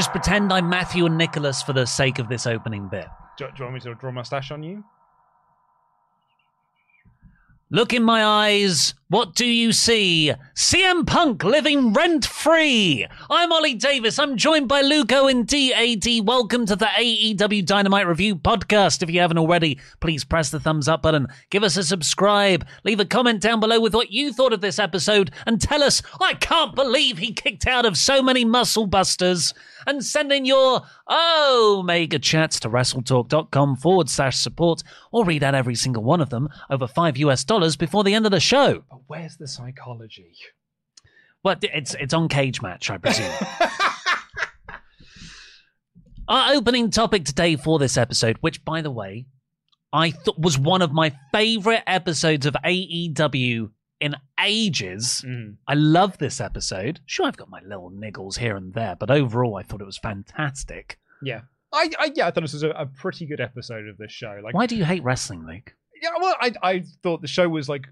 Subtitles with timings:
[0.00, 3.06] Just pretend I'm Matthew and Nicholas for the sake of this opening bit.
[3.36, 4.82] Do, do you want me to draw my stash on you?
[7.68, 8.94] Look in my eyes.
[9.10, 10.32] What do you see?
[10.56, 13.06] CM Punk living rent free.
[13.28, 14.18] I'm Oli Davis.
[14.18, 16.26] I'm joined by Luke Owen and DAD.
[16.26, 19.02] Welcome to the AEW Dynamite Review podcast.
[19.02, 23.00] If you haven't already, please press the thumbs up button, give us a subscribe, leave
[23.00, 26.34] a comment down below with what you thought of this episode, and tell us, I
[26.34, 29.52] can't believe he kicked out of so many muscle busters.
[29.86, 35.54] And send in your oh mega chats to wrestletalk.com forward slash support or read out
[35.54, 38.84] every single one of them over five US dollars before the end of the show.
[38.90, 40.32] But where's the psychology?
[41.42, 43.32] Well, it's it's on Cage Match, I presume.
[46.28, 49.26] Our opening topic today for this episode, which by the way,
[49.92, 55.24] I thought was one of my favorite episodes of AEW in ages.
[55.26, 55.56] Mm.
[55.68, 57.00] I love this episode.
[57.06, 59.98] Sure, I've got my little niggles here and there, but overall, I thought it was
[59.98, 60.98] fantastic.
[61.22, 61.42] Yeah.
[61.72, 64.40] I, I yeah, I thought this was a, a pretty good episode of this show.
[64.42, 65.74] Like, Why do you hate wrestling, Luke?
[66.02, 67.86] yeah, well, I I thought the show was like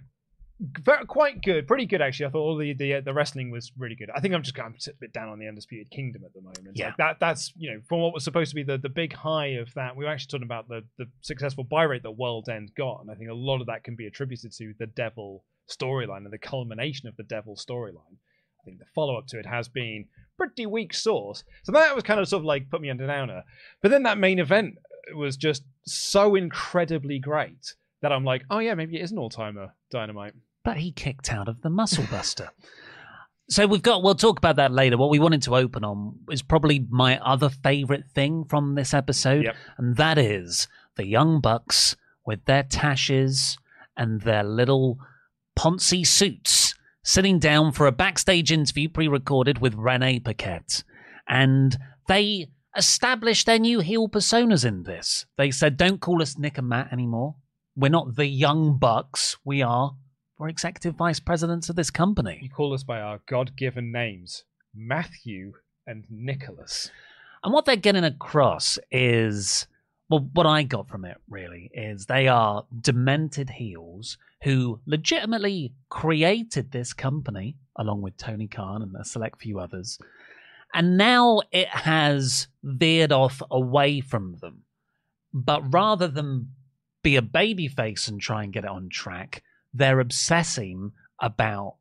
[0.60, 2.26] very, quite good, pretty good actually.
[2.26, 4.10] I thought all the the the wrestling was really good.
[4.14, 6.32] I think I'm just going to sit a bit down on the Undisputed Kingdom at
[6.34, 6.70] the moment.
[6.74, 6.86] Yeah.
[6.86, 9.58] Like that that's you know from what was supposed to be the the big high
[9.58, 9.94] of that.
[9.96, 13.10] We were actually talking about the the successful buy rate that World End got, and
[13.10, 16.38] I think a lot of that can be attributed to the Devil storyline and the
[16.38, 18.16] culmination of the Devil storyline.
[18.60, 20.06] I think the follow up to it has been
[20.36, 21.44] pretty weak source.
[21.64, 23.42] So that was kind of sort of like put me under downer.
[23.82, 24.74] But then that main event
[25.14, 29.30] was just so incredibly great that I'm like, oh yeah, maybe it is an all
[29.30, 30.34] timer dynamite.
[30.64, 32.50] But he kicked out of the Muscle Buster.
[33.48, 34.96] so we've got, we'll talk about that later.
[34.98, 39.44] What we wanted to open on is probably my other favorite thing from this episode,
[39.44, 39.56] Yep.
[39.78, 41.96] and that is the Young Bucks
[42.26, 43.56] with their tashes
[43.96, 44.98] and their little
[45.58, 50.84] Ponzi suits sitting down for a backstage interview pre recorded with Renee Paquette.
[51.28, 51.76] And
[52.06, 52.46] they
[52.76, 55.26] established their new heel personas in this.
[55.36, 57.34] They said, don't call us Nick and Matt anymore.
[57.74, 59.36] We're not the Young Bucks.
[59.44, 59.96] We are.
[60.38, 62.38] We're executive vice presidents of this company.
[62.40, 65.54] You call us by our God given names, Matthew
[65.88, 66.92] and Nicholas.
[67.42, 69.66] And what they're getting across is
[70.08, 76.70] well, what I got from it really is they are demented heels who legitimately created
[76.70, 79.98] this company along with Tony Khan and a select few others.
[80.74, 84.64] And now it has veered off away from them.
[85.32, 86.52] But rather than
[87.02, 89.42] be a babyface and try and get it on track,
[89.72, 91.76] they're obsessing about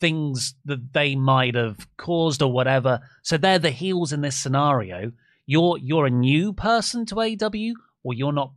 [0.00, 3.00] things that they might have caused or whatever.
[3.22, 5.12] So they're the heels in this scenario.
[5.46, 7.72] You're you're a new person to AW,
[8.02, 8.52] or you're not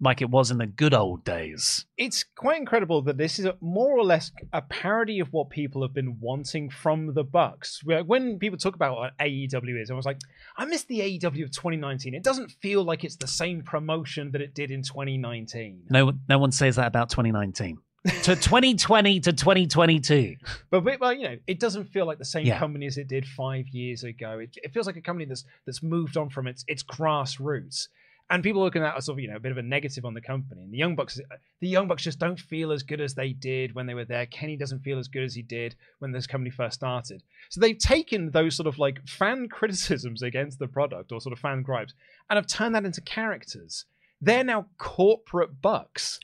[0.00, 1.86] like it was in the good old days.
[1.96, 5.82] It's quite incredible that this is a, more or less a parody of what people
[5.82, 7.80] have been wanting from the Bucks.
[7.82, 10.18] When people talk about what AEW is, I was like,
[10.56, 12.14] I miss the AEW of 2019.
[12.14, 15.84] It doesn't feel like it's the same promotion that it did in 2019.
[15.88, 17.78] No no one says that about 2019.
[18.22, 20.36] To 2020 to 2022.
[20.70, 22.58] But, well, you know, it doesn't feel like the same Yeah.
[22.58, 24.38] company as it did five years ago.
[24.38, 27.88] It, it feels like a company that's that's moved on from its its grassroots.
[28.28, 30.14] and people looking at as sort of you know a bit of a negative on
[30.14, 30.60] the company.
[30.62, 31.20] And the Young Bucks,
[31.60, 34.26] the Young Bucks just don't feel as good as they did when they were there.
[34.26, 37.22] Kenny doesn't feel as good as he did when this company first started.
[37.50, 41.38] So they've taken those sort of like fan criticisms against the product or sort of
[41.38, 41.94] fan gripes
[42.28, 43.84] and have turned that into characters.
[44.20, 46.18] They're now corporate bucks.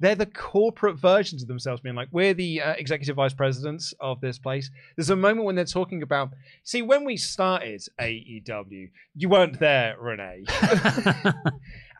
[0.00, 4.20] They're the corporate versions of themselves, being like, we're the uh, executive vice presidents of
[4.20, 4.70] this place.
[4.96, 6.30] There's a moment when they're talking about,
[6.64, 10.44] see, when we started AEW, you weren't there, Renee.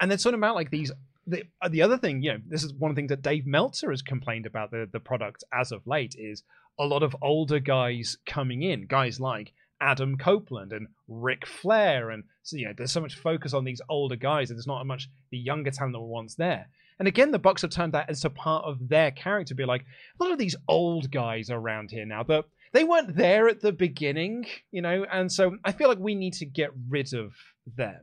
[0.01, 0.93] and they're talking about like these.
[1.29, 3.47] The, uh, the other thing, you know, this is one of the things that Dave
[3.47, 6.45] Meltzer has complained about the, the product as of late is
[6.79, 12.11] a lot of older guys coming in, guys like Adam Copeland and Ric Flair.
[12.11, 14.81] And so, you know, there's so much focus on these older guys, and there's not
[14.81, 16.69] as much the younger talent that were once there.
[16.99, 19.55] And again, the Bucks have turned that as a part of their character.
[19.55, 19.85] Be like,
[20.19, 23.73] a lot of these old guys around here now that they weren't there at the
[23.73, 27.35] beginning, you know, and so I feel like we need to get rid of
[27.77, 28.03] them.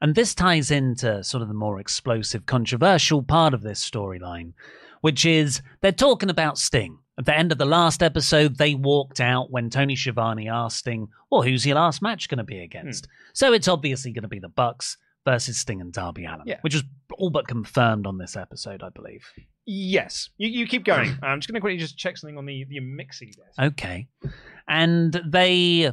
[0.00, 4.52] And this ties into sort of the more explosive, controversial part of this storyline,
[5.00, 6.98] which is they're talking about Sting.
[7.16, 11.08] At the end of the last episode, they walked out when Tony Schiavone asked Sting,
[11.30, 13.12] "Well, who's your last match going to be against?" Hmm.
[13.32, 16.58] So it's obviously going to be the Bucks versus Sting and Darby Allin, Yeah.
[16.60, 16.84] which was
[17.18, 19.24] all but confirmed on this episode, I believe.
[19.66, 21.16] Yes, you, you keep going.
[21.22, 23.58] I'm just going to quickly just check something on the the mixing desk.
[23.58, 24.08] Okay,
[24.68, 25.92] and they.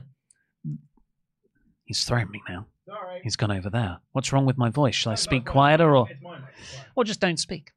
[1.86, 2.68] He's thrown me now.
[2.88, 3.22] Sorry.
[3.24, 4.00] He's gone over there.
[4.12, 4.95] What's wrong with my voice?
[4.95, 6.07] Shall I speak no, quieter or?
[6.10, 6.86] It's mine, mate, it's mine.
[6.95, 7.72] or just don't speak.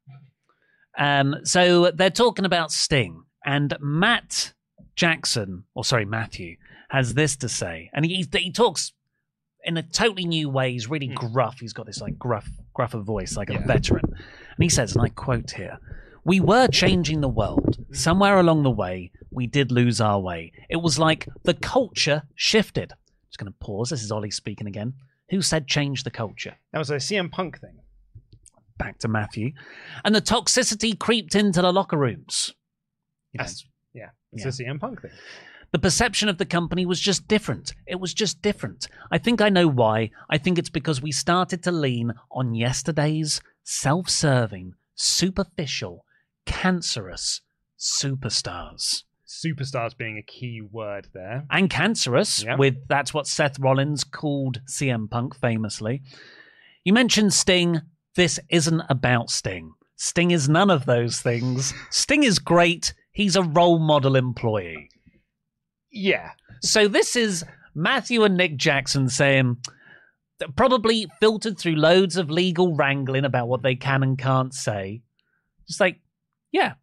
[0.96, 4.52] Um, so they're talking about Sting, and Matt
[4.96, 6.56] Jackson, or sorry, Matthew,
[6.90, 8.92] has this to say, and he he talks
[9.64, 10.72] in a totally new way.
[10.72, 11.14] He's really hmm.
[11.14, 11.58] gruff.
[11.60, 13.66] He's got this like gruff, gruffer voice, like a Yeah.
[13.66, 14.04] veteran.
[14.04, 15.78] And he says, and I quote here:
[16.24, 17.76] "We were changing the world.
[17.76, 17.94] Hmm.
[17.94, 20.52] Somewhere along the way, we did lose our way.
[20.68, 22.98] It was like the culture shifted." I'm
[23.30, 23.90] Just going to pause.
[23.90, 24.94] This is Oli speaking again.
[25.30, 26.54] Who said change the culture?
[26.72, 27.80] That was a CM Punk thing.
[28.76, 29.52] back to Matthew,
[30.04, 32.52] and the toxicity creeped into the locker rooms.
[33.32, 33.46] You know,
[33.92, 34.48] yeah, it's Yeah.
[34.48, 35.12] a CM Punk thing.
[35.74, 37.74] The perception of the company was just different.
[37.84, 38.86] It was just different.
[39.10, 40.12] I think I know why.
[40.30, 46.04] I think it's because we started to lean on yesterday's self serving, superficial,
[46.46, 47.40] cancerous
[47.76, 49.02] superstars.
[49.26, 51.44] Superstars being a key word there.
[51.50, 52.54] And cancerous, Yeah.
[52.54, 56.02] with that's what Seth Rollins called CM Punk famously.
[56.84, 57.80] You mentioned Sting.
[58.14, 59.72] This isn't about Sting.
[59.96, 61.74] Sting is none of those things.
[61.90, 62.94] Sting is great.
[63.10, 64.88] He's a role model employee.
[65.94, 67.44] Yeah, So this is
[67.74, 69.58] Matthew and Nick Jackson saying,
[70.56, 75.02] probably filtered through loads of legal wrangling about what they can and can't say.
[75.68, 76.00] Just like,
[76.50, 76.74] yeah,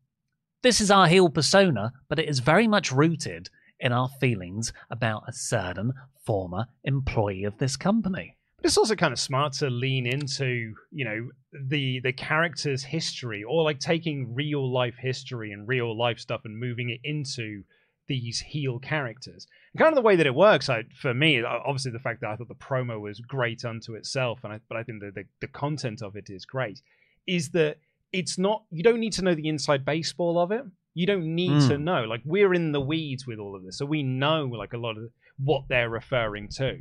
[0.63, 3.49] this is our heel persona, but it is very much rooted
[3.79, 5.91] in our feelings about a certain
[6.25, 8.37] former employee of this company.
[8.57, 11.29] but it's also kind of smart to lean into you know
[11.67, 16.57] the the character's history or like taking real life history and real life stuff and
[16.57, 17.63] moving it into
[18.07, 19.47] these heel characters.
[19.73, 22.29] And kind of the way that it works, I, for me, obviously the fact that
[22.29, 25.23] I thought the promo was great unto itself, and I, but I think the, the
[25.41, 26.81] the content of it is great,
[27.27, 27.77] is that
[28.11, 30.63] it's not you don't need to know the inside baseball of it.
[30.93, 31.67] You don't need Mm.
[31.69, 32.03] to know.
[32.03, 34.97] Like we're in the weeds with all of this, so we know like a lot
[34.97, 36.77] of what they're referring to.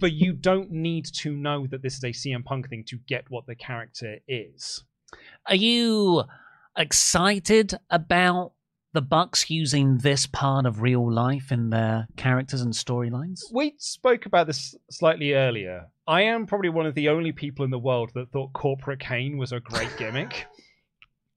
[0.00, 3.24] But you don't need to know that this is a CM Punk thing to get
[3.30, 4.84] what the character is.
[5.46, 6.22] Are you
[6.76, 8.52] excited about
[8.92, 13.40] the Bucks using this part of real life in their characters and storylines?
[13.52, 15.88] We spoke about this slightly earlier.
[16.06, 19.36] I am probably one of the only people in the world that thought Corporate Kane
[19.36, 20.46] was a great gimmick.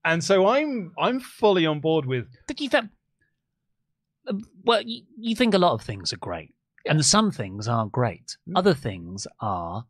[0.06, 2.90] and so I'm I'm fully on board with Did you think?
[4.28, 6.54] uh, Well, you, you think a lot of things are great,
[6.88, 8.38] and some things are great.
[8.50, 8.54] Mm.
[8.56, 9.86] Other things are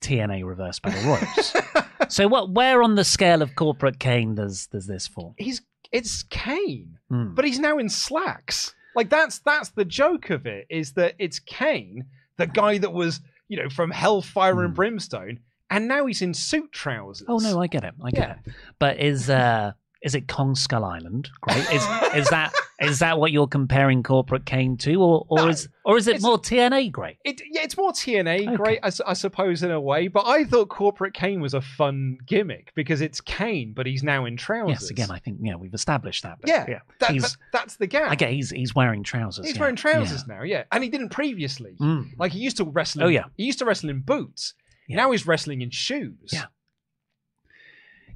[0.00, 1.56] TNA Reverse Battle Royals.
[2.08, 2.50] so, what?
[2.52, 5.34] Where on the scale of corporate Kane does does this fall?
[5.38, 5.60] he's
[5.92, 7.34] it's Kane, Hmm.
[7.34, 8.74] but he's now in slacks.
[8.94, 13.20] Like that's that's the joke of it is that it's Kane, the guy that was
[13.48, 14.74] you know from Hellfire and Hmm.
[14.74, 15.40] Brimstone,
[15.70, 17.26] and now he's in suit trousers.
[17.28, 17.94] Oh no, I get it.
[18.02, 18.34] I get Yeah.
[18.46, 18.52] it.
[18.78, 21.28] But is uh is it Kong Skull Island?
[21.40, 21.58] Great.
[21.72, 21.82] Is
[22.14, 25.96] is that is that what you're comparing corporate Kane to, or or No, is or
[25.96, 27.16] is it more TNA great?
[27.24, 28.56] It, yeah, it's more TNA, Okay.
[28.56, 30.06] great, I, I suppose, in a way.
[30.08, 34.26] But I thought Corporate Kane was a fun gimmick because it's Kane, but he's now
[34.26, 34.82] in trousers.
[34.82, 34.90] Yes.
[34.90, 36.38] Again, I think yeah we've established that.
[36.46, 36.78] Yeah, yeah.
[37.00, 38.10] that- that- that's the gap.
[38.10, 39.44] I get he's he's wearing trousers.
[39.46, 39.60] He's yeah.
[39.60, 40.34] wearing trousers Yeah.
[40.36, 41.76] now, yeah, and he didn't previously.
[41.80, 42.10] Mm.
[42.18, 43.04] Like he used to wrestle.
[43.04, 43.24] Oh, yeah.
[43.36, 44.54] he used to wrestle in boots.
[44.88, 46.30] Now he's wrestling in shoes.
[46.32, 46.44] Yeah.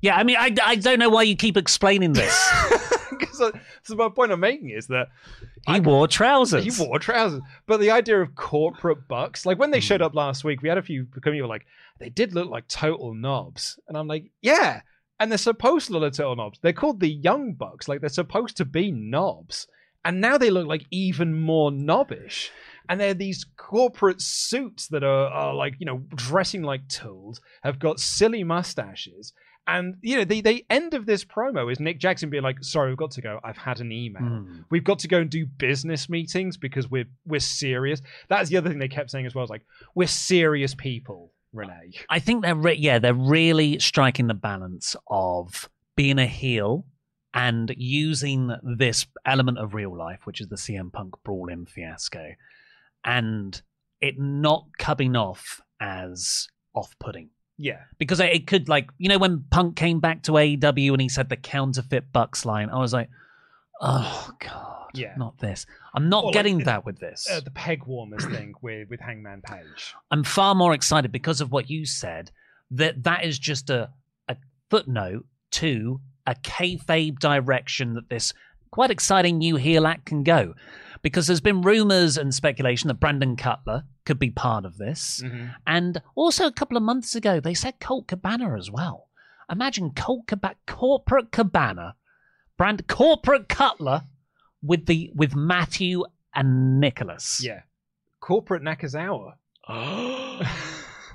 [0.00, 2.34] Yeah, I mean, I, I don't know why you keep explaining this.
[3.32, 3.52] so,
[3.82, 5.08] so my point I'm making is that
[5.66, 6.64] He wore trousers.
[6.64, 7.42] he wore trousers.
[7.66, 9.84] But the idea of corporate bucks, like when they hmm.
[9.84, 11.66] showed up last week, we had a few come were like
[11.98, 14.82] they did look like total knobs, and I'm like, yeah.
[15.20, 16.58] And they're supposed to look like total knobs.
[16.60, 19.68] They're called the Young Bucks, like they're supposed to be knobs,
[20.04, 22.50] and now they look like even more knobbish.
[22.88, 27.78] And they're these corporate suits that are, are like you know dressing like tools, have
[27.78, 29.32] got silly mustaches.
[29.66, 32.90] And you know, the, the end of this promo is Nick Jackson being like, "Sorry,
[32.90, 33.38] we've got to go.
[33.44, 34.22] I've had an email.
[34.22, 34.64] Mm.
[34.70, 38.68] We've got to go and do business meetings because we're we're serious." That's the other
[38.68, 39.44] thing they kept saying as well.
[39.44, 39.64] Is like,
[39.94, 45.68] "We're serious people, Renee." I think they're re- yeah they're really striking the balance of
[45.96, 46.84] being a heel
[47.32, 52.32] and using this element of real life, which is the CM Punk brawl in fiasco,
[53.04, 53.62] and
[54.00, 59.44] it not coming off as off-putting Yeah, because it- it could like you know when
[59.50, 63.08] Punk came back to AEW and he said the counterfeit Bucks line, I was like,
[63.80, 65.14] oh god, Yeah.
[65.16, 65.66] not this.
[65.94, 67.28] I'm not like getting the- that with this.
[67.30, 69.94] uh, the peg warmers thing with with Hangman Page.
[70.10, 72.30] I'm far more excited because of what you said
[72.70, 73.90] that that is just a,
[74.28, 74.36] a
[74.70, 78.32] footnote to a kayfabe direction that this
[78.70, 80.54] quite exciting new heel act can go.
[81.02, 85.22] Because there's been rumors and speculation that Brandon Cutler could be part of this.
[85.24, 85.46] Mm-hmm.
[85.66, 89.08] And also a couple of months ago, they said Colt Cabana as well.
[89.50, 91.94] Imagine Colt Cabana, corporate Cabana,
[92.56, 94.02] brand corporate Cutler
[94.62, 96.04] with the with Matthew
[96.34, 97.40] and Nicholas.
[97.44, 97.60] Yeah,
[98.20, 99.34] corporate Nakazawa.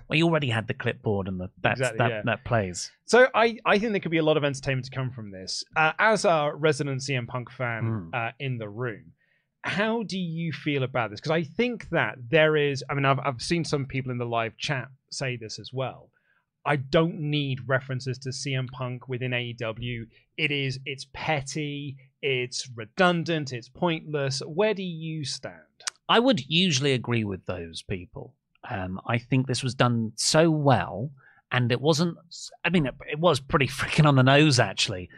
[0.10, 2.22] We already had the clipboard and the that's, Exactly, that yeah.
[2.24, 2.90] that plays.
[3.08, 5.66] So I, I think there could be a lot of entertainment to come from this.
[5.76, 8.10] Uh, as our resident CM Punk fan Hmm.
[8.16, 9.12] uh, in the room,
[9.68, 11.20] how do you feel about this?
[11.20, 12.84] Because I think that there is.
[12.90, 16.10] I mean, I've I've seen some people in the live chat say this as well.
[16.66, 20.08] I don't need references to CM Punk within AEW.
[20.38, 24.42] It is it's petty, it's redundant, it's pointless.
[24.46, 25.56] Where do you stand?
[26.10, 28.34] I would usually agree with those people.
[28.70, 31.12] Um, I think this was done so well,
[31.52, 32.18] and it wasn't.
[32.64, 35.10] I mean, it, it was pretty freaking on the nose actually,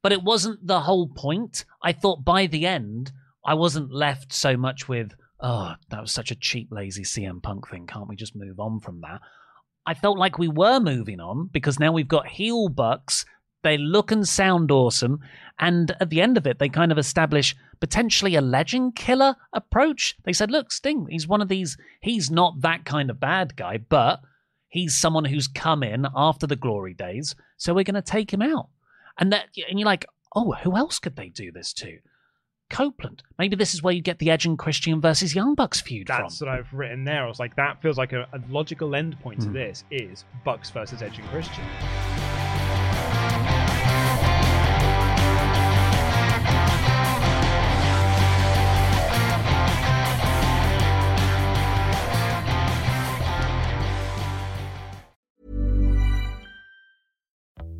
[0.00, 1.64] but it wasn't the whole point.
[1.82, 3.10] I thought by the end,
[3.46, 7.68] I wasn't left so much with, oh, that was such a cheap, lazy CM Punk
[7.68, 7.86] thing.
[7.86, 9.20] Can't we just move on from that?
[9.86, 13.24] I felt like we were moving on because now we've got heel bucks.
[13.62, 15.20] They look and sound awesome.
[15.60, 20.16] And at the end of it, they kind of establish potentially a legend killer approach.
[20.24, 23.78] They said, look, Sting, he's one of these, he's not that kind of bad guy,
[23.78, 24.20] but
[24.68, 27.36] he's someone who's come in after the glory days.
[27.56, 28.70] So we're going to take him out.
[29.18, 31.98] And that, and you're like, oh, who else could they do this to?
[32.70, 33.22] Copeland.
[33.38, 36.38] Maybe this is where you get the Edge and Christian versus Young Bucks feud That's
[36.38, 36.48] from.
[36.48, 37.24] what I've written there.
[37.24, 39.52] I was like, that feels like a, a logical end point to Hmm.
[39.54, 41.64] this is Bucks versus Edge and Christian.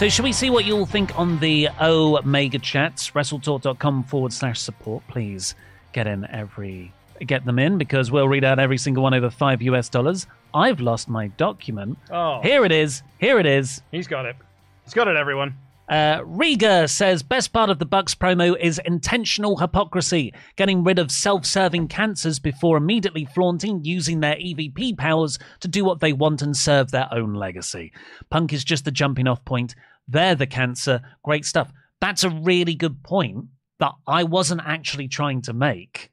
[0.00, 3.10] So, should we see what you all think on the Omega chats?
[3.10, 5.06] WrestleTalk.com forward slash support.
[5.08, 5.54] Please
[5.92, 6.94] get in every
[7.26, 10.26] get them in because we'll read out every single one over five US dollars.
[10.54, 11.98] I've lost my document.
[12.10, 12.40] Oh.
[12.40, 13.02] Here it is.
[13.18, 13.82] Here it is.
[13.90, 14.36] He's got it.
[14.84, 15.54] He's got it, everyone.
[15.90, 21.10] Uh, Riga says best part of the Bucks promo is intentional hypocrisy, getting rid of
[21.10, 26.56] self-serving cancers before immediately flaunting using their EVP powers to do what they want and
[26.56, 27.92] serve their own legacy.
[28.30, 29.74] Punk is just the jumping off point.
[30.08, 31.00] They're the cancer.
[31.22, 31.70] Great stuff.
[32.00, 33.46] That's a really good point
[33.78, 36.10] that I wasn't actually trying to make,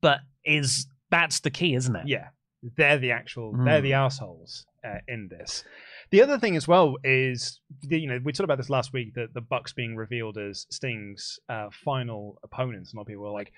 [0.00, 2.06] but is that's the key, isn't it?
[2.06, 2.28] Yeah,
[2.76, 3.64] they're the actual, Mm.
[3.64, 5.64] they're the assholes uh, in this.
[6.10, 9.32] The other thing as well is, you know, we talked about this last week that
[9.34, 12.92] the Bucks being revealed as Sting's uh, final opponents.
[12.92, 13.52] A lot of people were like,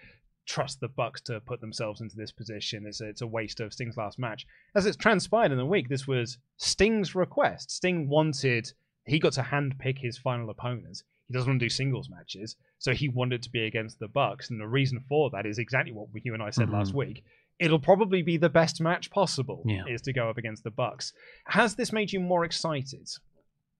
[0.44, 2.84] trust the Bucks to put themselves into this position.
[2.86, 4.46] It's a, it's a waste of Sting's last match.
[4.74, 7.70] As it's transpired in the week, this was Sting's request.
[7.70, 8.70] Sting wanted,
[9.06, 11.02] he got to handpick his final opponents.
[11.28, 14.50] He doesn't want to do singles matches, so he wanted to be against the Bucks,
[14.50, 16.96] and the reason for that is exactly what you and I said last Mhm.
[16.96, 17.24] week
[17.58, 19.84] it'll probably be the best match possible Yeah.
[19.86, 21.12] is to go up against the Bucks.
[21.46, 23.08] Has this made you more excited?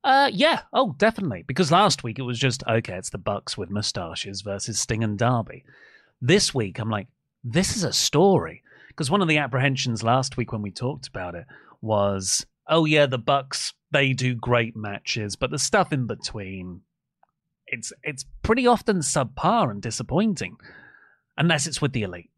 [0.04, 0.62] Uh, yeah.
[0.72, 1.42] Oh, definitely.
[1.48, 2.94] Because last week it was just okay.
[2.94, 5.64] It's the Bucks with mustaches versus Sting and Darby.
[6.20, 7.08] This week I'm like,
[7.42, 8.62] this is a story.
[8.88, 11.46] Because one of the apprehensions last week when we talked about it
[11.80, 16.80] was, oh yeah, the Bucks they do great matches, but the stuff in between,
[17.66, 20.56] it's it's pretty often subpar and disappointing,
[21.36, 22.30] unless it's with the elite.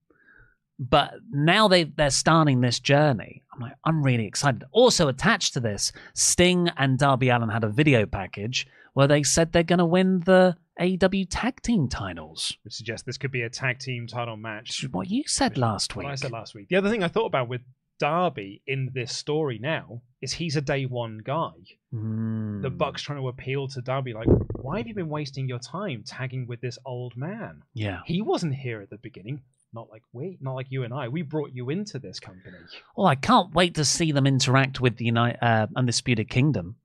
[0.79, 3.43] But now they they're starting this journey.
[3.55, 4.65] I'm like, I'm really excited.
[4.73, 9.53] Also attached to this, Sting and Darby Allin had a video package where they said
[9.53, 12.57] they're going to win the AEW tag team titles.
[12.65, 14.85] Which suggests this could be a tag team title match.
[14.91, 16.05] What you said last week.
[16.05, 16.13] What.
[16.13, 16.69] I said last week.
[16.69, 17.61] The other thing I thought about with
[17.99, 21.53] Darby in this story now is he's a day one guy.
[21.93, 22.63] Hmm.
[22.63, 26.03] The Bucks trying to appeal to Darby, like, why have you been wasting your time
[26.07, 27.63] tagging with this old man?
[27.75, 28.01] Yeah.
[28.07, 29.43] He wasn't here at the beginning.
[29.73, 31.09] Not like we, not like you and I.
[31.09, 32.57] We brought you into this company.
[32.97, 36.77] Well, I can't wait to see them interact with the United, uh, Undisputed Kingdom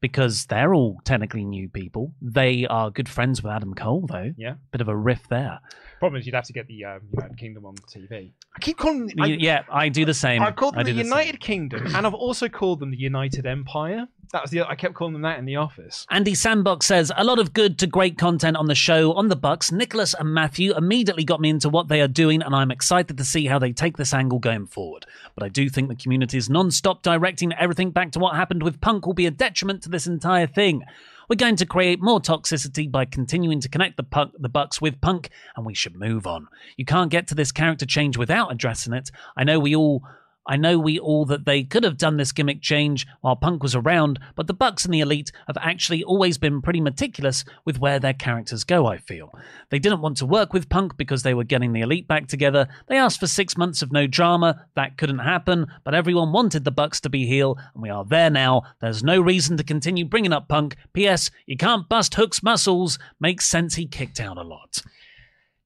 [0.00, 2.12] because they're all technically new people.
[2.20, 4.32] They are good friends with Adam Cole, though.
[4.36, 4.54] Yeah.
[4.70, 5.58] Bit of a riff there.
[5.98, 8.32] Problem is, you'd have to get the um, United Kingdom on TV.
[8.54, 9.14] I keep calling them.
[9.18, 10.42] I, yeah, I do the same.
[10.42, 11.18] I've called I them the do same.
[11.18, 14.06] United Kingdom, and I've also called them the United Empire.
[14.32, 14.68] That was the.
[14.68, 16.06] I kept calling them that in the office.
[16.10, 19.36] Andy Sandbox says a lot of good to great content on the show on the
[19.36, 19.72] Bucks.
[19.72, 23.24] Nicholas and Matthew immediately got me into what they are doing, and I'm excited to
[23.24, 25.06] see how they take this angle going forward.
[25.34, 29.06] But I do think the community's non-stop directing everything back to what happened with Punk
[29.06, 30.84] will be a detriment to this entire thing.
[31.28, 35.00] We're going to create more toxicity by continuing to connect the punk, the Bucks with
[35.00, 36.46] Punk, and we should move on.
[36.76, 39.10] You can't get to this character change without addressing it.
[39.36, 40.04] I know we all
[40.46, 43.74] I know we all that they could have done this gimmick change while Punk was
[43.74, 47.98] around, but the Bucks and the Elite have actually always been pretty meticulous with where
[47.98, 49.32] their characters go, I feel.
[49.70, 52.68] They didn't want to work with Punk because they were getting the Elite back together.
[52.88, 54.66] They asked for six months of no drama.
[54.76, 58.30] That couldn't happen, but everyone wanted the Bucks to be heel, and we are there
[58.30, 58.62] now.
[58.80, 60.76] There's no reason to continue bringing up Punk.
[60.92, 61.30] P.S.
[61.46, 62.98] You can't bust Hook's muscles.
[63.18, 64.80] Makes sense he kicked out a lot.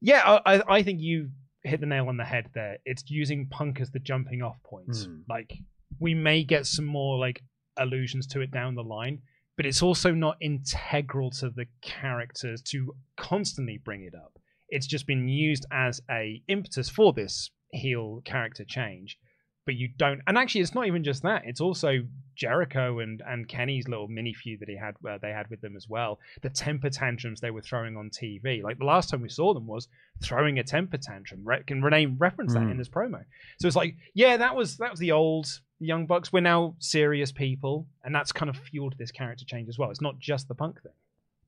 [0.01, 1.31] Yeah, I, I- I think you
[1.63, 2.79] hit the nail on the head there.
[2.85, 4.97] It's using Punk as the jumping off point.
[4.97, 5.21] Hmm.
[5.29, 5.53] Like
[5.99, 7.43] we may get some more like
[7.77, 9.21] allusions to it down the line,
[9.57, 14.39] but it's also not integral to the characters to constantly bring it up.
[14.69, 19.19] It's just been used as a impetus for this heel character change.
[19.67, 21.43] But you don't, and actually, it's not even just that.
[21.45, 22.01] It's also
[22.35, 25.77] Jericho and and Kenny's little mini feud that he had, uh, they had with them
[25.77, 26.19] as well.
[26.43, 28.63] The temper tantrums they were throwing on TV.
[28.63, 29.87] Like the last time we saw them was
[30.23, 31.43] throwing a temper tantrum.
[31.45, 32.71] Re- can Renee reference that Mm.
[32.73, 33.23] in this promo?
[33.59, 35.47] So it's like, yeah, that was that was the old
[35.79, 36.33] Young Bucks.
[36.33, 39.91] We're now serious people, and that's kind of fueled this character change as well.
[39.91, 40.93] It's not just the punk thing.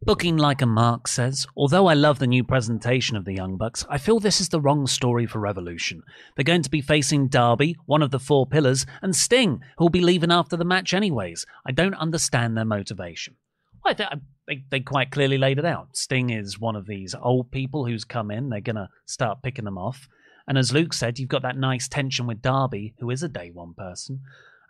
[0.04, 3.86] Booking like a Mark says, although I love the new presentation of the Young Bucks,
[3.88, 6.02] I feel this is the wrong story for Revolution.
[6.34, 10.00] They're going to be facing Darby, one of the four pillars, and Sting, who'll be
[10.00, 11.46] leaving after the match anyways.
[11.64, 13.36] I don't understand their motivation.
[13.84, 13.94] Well,
[14.48, 15.96] they, they quite clearly laid it out.
[15.96, 19.66] Sting is one of these old people who's come in, they're going to start picking
[19.66, 20.08] them off.
[20.48, 23.52] And as Luke said, you've got that nice tension with Darby, who is a day
[23.52, 24.22] one person,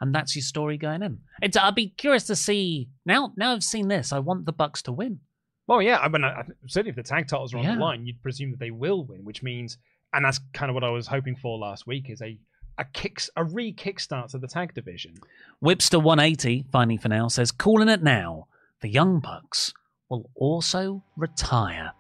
[0.03, 1.21] and that's your story going in.
[1.41, 3.33] It's I'd be curious to see now.
[3.37, 5.21] Now I've seen this, I want the Bucks to win.
[5.67, 7.75] Well, yeah, I mean, I, certainly if the tag titles are on Yeah.
[7.77, 9.79] the line, you'd presume that they will win, which means,
[10.13, 12.39] and that's kind of what I was hoping for last week, is a
[12.79, 15.15] a kicks a re kickstart to the tag division.
[15.63, 18.49] Whipster 180, finally for now, says, calling it now.
[18.81, 19.73] The Young Bucks
[20.09, 21.93] will also retire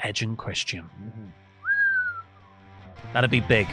[0.00, 0.84] Edge and Christian.
[1.00, 1.26] Mm-hmm.
[3.12, 3.68] That'd be big.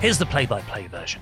[0.00, 1.20] Here's the play by play version.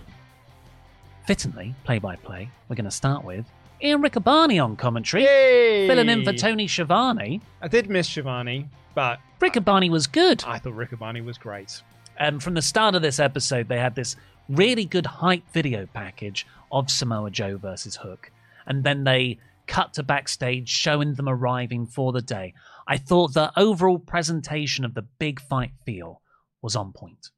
[1.27, 3.45] Fittingly, play by play, we're going to start with
[3.83, 5.89] Ian Riccaboni on commentary, Yay!
[5.89, 7.41] filling in for Tony Schiavone.
[7.61, 10.45] I did miss Schiavone, but Riccaboni was good.
[10.47, 11.83] I thought Riccaboni was great.
[12.21, 14.15] Um, from the start of this episode, they had this
[14.49, 18.31] really good hype video package of Samoa Joe versus Hook.
[18.65, 22.55] And then they cut to backstage showing them arriving for the day.
[22.87, 26.23] I thought the overall presentation of the big fight feel
[26.63, 27.31] was on point.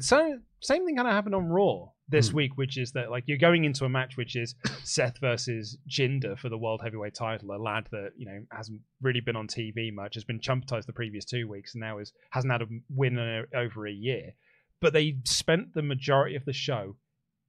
[0.00, 2.36] So same thing kind of happened on Raw this Hmm.
[2.36, 6.38] week, which is that like you're going into a match which is Seth versus Jinder
[6.38, 9.92] for the World Heavyweight Title, a lad that you know hasn't really been on TV
[9.92, 13.18] much, has been chumptized the previous two weeks, and now is hasn't had a win
[13.18, 14.32] in a, over a year.
[14.80, 16.96] But they spent the majority of the show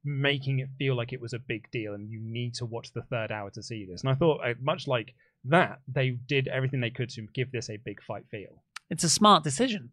[0.03, 3.01] making it feel like it was a big deal, and you need to watch the
[3.03, 4.01] third hour to see this.
[4.01, 5.13] And I thought, uh, much like
[5.45, 8.63] that, they did everything they could to give this a big fight feel.
[8.89, 9.91] It's a smart decision.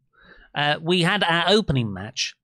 [0.55, 2.35] Uh, we had our opening match.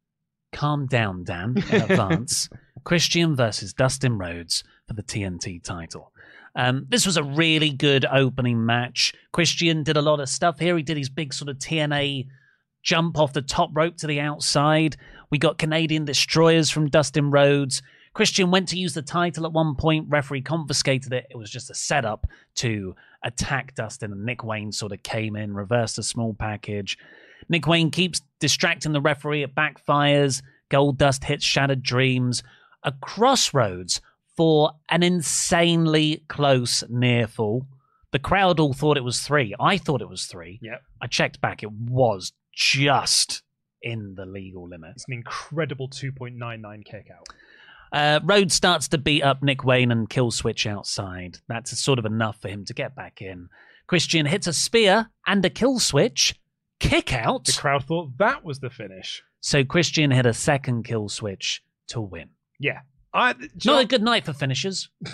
[0.53, 2.49] Calm down, Dan, in advance.
[2.85, 6.13] Christian versus Dustin Rhodes for the TNT title.
[6.55, 9.15] Um, this was a really good opening match.
[9.33, 10.77] Christian did a lot of stuff here.
[10.77, 12.27] He did his big sort of TNA
[12.83, 14.97] jump off the top rope to the outside.
[15.31, 17.81] We got Canadian destroyers from Dustin Rhodes.
[18.13, 20.11] Christian went to use the title at one point.
[20.11, 21.27] Referee confiscated it.
[21.31, 25.55] It was just a setup to attack Dustin, and Nick Wayne sort of came in,
[25.55, 26.99] reversed a small package.
[27.49, 29.43] Nick Wayne keeps distracting the referee.
[29.43, 30.43] It backfires.
[30.69, 32.43] Gold Dust hits Shattered Dreams.
[32.83, 34.01] A crossroads
[34.37, 37.67] for an insanely close near fall.
[38.13, 39.55] The crowd all thought it was three.
[39.59, 40.59] I thought it was three.
[40.63, 40.83] Yep.
[41.01, 41.63] I checked back.
[41.63, 43.43] It was just
[43.83, 44.93] in the legal limit.
[44.95, 47.27] It's an incredible 2.99 kick out.
[47.93, 51.39] Uh, Rhodes starts to beat up Nick Wayne and kill Switch outside.
[51.49, 53.49] That's sort of enough for him to get back in.
[53.87, 56.35] Christian hits a spear and a kill switch.
[56.83, 57.45] Kick out.
[57.45, 59.23] The crowd thought that was the finish.
[59.41, 62.31] So Christian hit a second kill switch to win.
[62.59, 62.81] Yeah.
[63.15, 64.89] I, Not a good night for finishers.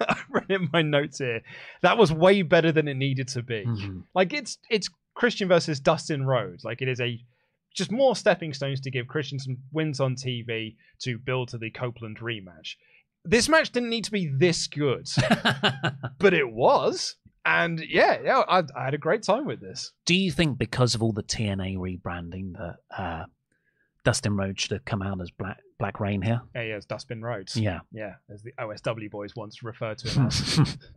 [0.00, 1.42] I read in my notes here.
[1.82, 3.64] That was way better than it needed to be.
[3.66, 4.04] Mhm.
[4.14, 6.64] Like it's it's Christian versus Dustin Rhodes.
[6.64, 7.20] Like it is a
[7.74, 11.70] just more stepping stones to give Christian some wins on TV to build to the
[11.70, 12.74] Copeland rematch.
[13.24, 15.08] This match didn't need to be this good,
[16.18, 17.16] but it was.
[17.44, 19.92] And yeah, yeah, I, I had a great time with this.
[20.06, 23.24] Do you think because of all the TNA rebranding that uh,
[24.04, 26.42] Dustin Rhodes should have come out as Black Black Reign here?
[26.54, 27.56] Yeah, yeah, it's Dustin Rhodes.
[27.56, 27.80] Yeah.
[27.92, 30.78] yeah, as the OSW boys once referred to him as.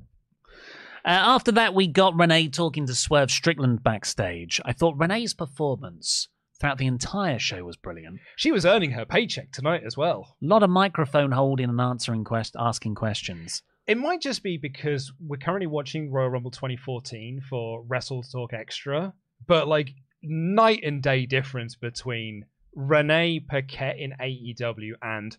[1.03, 4.59] Uh, after that, we got Renee talking to Swerve Strickland backstage.
[4.65, 6.29] I thought Renee's performance
[6.59, 8.19] throughout the entire show was brilliant.
[8.35, 10.35] she was earning her paycheck tonight as well.
[10.41, 13.61] A lot of microphone holding and answering quest- asking questions.
[13.87, 19.13] It might just be because we're currently watching Royal Rumble 2014 for Wrestle Talk Extra,
[19.45, 19.93] but like
[20.23, 25.37] night and day difference between Renee Paquette in AEW and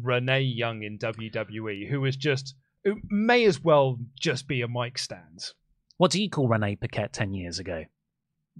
[0.00, 4.96] Renee Young in WWE, who is just who may as well just be a mic
[4.98, 5.52] stand.
[5.96, 7.84] What do you call Renee Paquette 10 years ago?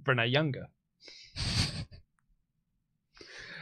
[0.05, 0.67] Renee Younger.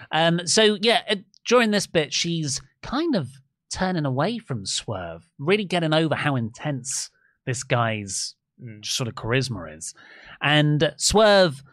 [0.10, 3.28] Um, so, yeah, uh, during this bit, she's kind of
[3.72, 7.10] turning away from Swerve, really getting over how intense
[7.46, 8.84] this guy's Mm.
[8.84, 9.94] sort of charisma is.
[10.42, 11.64] And Swerve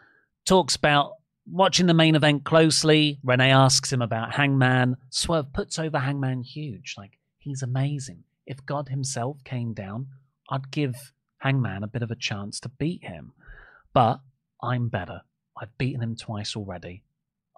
[0.45, 1.13] talks about
[1.47, 3.19] watching the main event closely.
[3.23, 4.95] Renee asks him about Hangman.
[5.09, 6.93] Swerve puts over Hangman huge.
[6.95, 8.23] Like, he's amazing.
[8.45, 10.09] If God himself came down,
[10.49, 13.33] I'd give Hangman a bit of a chance to beat him.
[13.93, 14.19] But
[14.61, 15.21] I'm better.
[15.59, 17.03] I've beaten him twice already.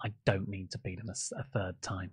[0.02, 2.12] I don't need to beat him a third time.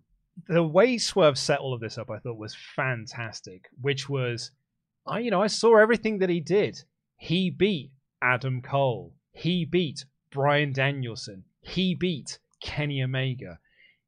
[0.49, 3.69] The way Swerve set all of this up, I thought was fantastic.
[3.81, 4.51] Which was,
[5.07, 6.83] I you know, I saw everything that he did.
[7.17, 9.15] He beat Adam Cole.
[9.33, 11.45] He beat Bryan Danielson.
[11.63, 13.59] He beat Kenny Omega.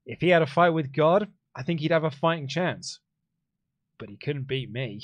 [0.04, 3.00] If he had a fight with God, I think he'd have a fighting chance.
[3.98, 5.00] But he couldn't beat me.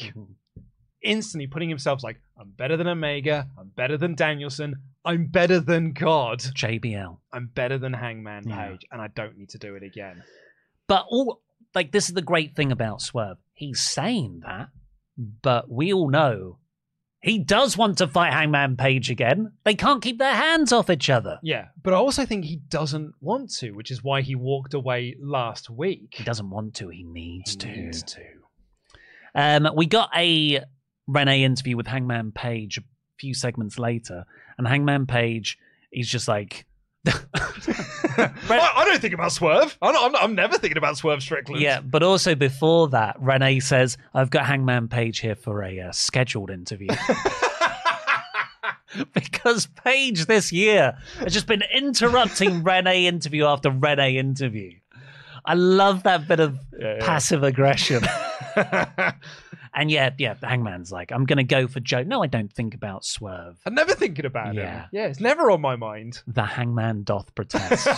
[1.02, 3.48] Instantly putting himself like, I'm better than Omega.
[3.58, 4.76] I'm better than Danielson.
[5.04, 6.38] I'm better than God.
[6.40, 7.18] JBL.
[7.32, 8.68] I'm better than Hangman Yeah.
[8.68, 10.22] Page, and I don't need to do it again.
[10.92, 11.40] But all
[11.74, 13.38] like this is the great thing about Swerve.
[13.54, 14.68] He's saying that,
[15.16, 16.58] but we all know
[17.22, 19.52] he does want to fight Hangman Page again.
[19.64, 21.38] They can't keep their hands off each other.
[21.42, 25.16] Yeah, but I also think he doesn't want to, which is why he walked away
[25.18, 26.08] last week.
[26.12, 26.90] He doesn't want to.
[26.90, 27.68] He needs He to.
[27.68, 28.22] needs to.
[29.34, 30.62] Um, we got a
[31.06, 32.82] Renee interview with Hangman Page a
[33.18, 34.26] few segments later,
[34.58, 35.56] and Hangman Page,
[35.90, 36.66] he's just like,
[37.06, 39.76] I, I don't think about Swerve.
[39.82, 41.60] I'm, not, I'm, not- I'm never thinking about Swerve Strickland.
[41.60, 41.80] yeah.
[41.80, 46.50] But also before that, Renee says, "I've got Hangman Page here for a uh, scheduled
[46.50, 46.88] interview."
[49.14, 54.74] because Page this year has just been interrupting Renee interview after Renee interview.
[55.44, 57.04] I love that bit of Yeah, yeah.
[57.04, 58.04] passive aggression.
[59.74, 62.02] and yeah, yeah, the Hangman's like, I'm going to go for Joe.
[62.02, 63.58] No, I don't think about Swerve.
[63.66, 64.82] I'm never thinking about Yeah.
[64.82, 64.88] him.
[64.92, 66.22] Yeah, it's never on my mind.
[66.26, 67.88] The Hangman doth protest.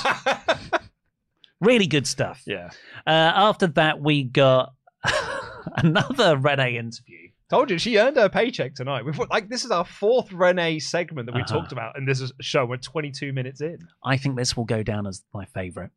[1.61, 2.43] really good stuff.
[2.47, 2.71] yeah.
[3.07, 4.73] Uh, after that, we got
[5.77, 7.19] another Renee interview.
[7.51, 9.05] Told you she earned her paycheck tonight.
[9.05, 11.59] We've like this is our fourth Renee segment that we Uh-huh.
[11.61, 13.79] talked about, and this is show we're 22 minutes in.
[14.03, 15.91] I think this will go down as my favorite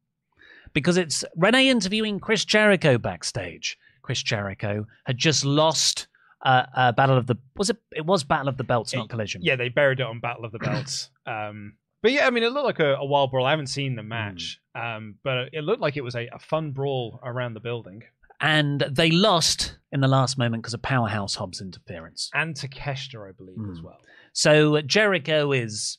[0.74, 3.78] because it's Renee interviewing Chris Jericho backstage.
[4.08, 6.08] Chris Jericho had just lost
[6.46, 7.76] uh, uh, Battle of the was it?
[7.94, 9.42] It was Battle of the Belts, not Collision.
[9.44, 11.10] Yeah, they buried it on Battle of the Belts.
[11.28, 13.46] um, but yeah, I mean, it looked like a, a wild brawl.
[13.46, 16.72] I haven't seen the match, um, but it looked like it was a, a fun
[16.72, 18.04] brawl around the building.
[18.40, 22.30] and they lost in the last moment because of Powerhouse Hobbs interference.
[22.34, 23.84] And Takeshita, I believe, as Mm.
[23.84, 23.98] well.
[24.32, 25.98] So Jericho is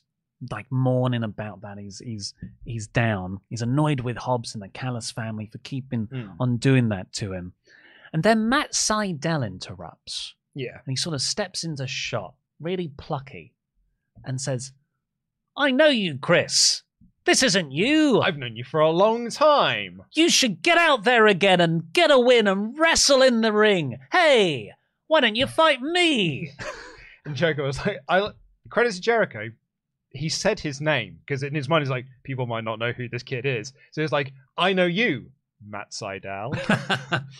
[0.49, 1.77] like mourning about that.
[1.77, 3.41] He's he's he's down.
[3.49, 6.35] He's annoyed with Hobbs and the Callis family for keeping Mm.
[6.39, 7.51] on doing that to him.
[8.13, 10.77] And then Matt Sydal interrupts Yeah.
[10.85, 13.53] and he sort of steps into shot, really plucky,
[14.25, 14.71] and says,
[15.55, 16.83] "I know you, Chris.
[17.25, 18.21] This isn't you.
[18.21, 20.01] I've known you for a long time.
[20.13, 23.97] You should get out there again and get a win and wrestle in the ring.
[24.11, 24.71] Hey,
[25.07, 26.51] why don't you fight me?"
[27.25, 28.31] And Jericho was like, I
[28.69, 29.49] credit to Jericho.
[30.11, 33.07] He said his name because in his mind he's like, people might not know who
[33.09, 33.73] this kid is.
[33.91, 35.29] So he's like, I know you,
[35.67, 36.53] Matt Sydal.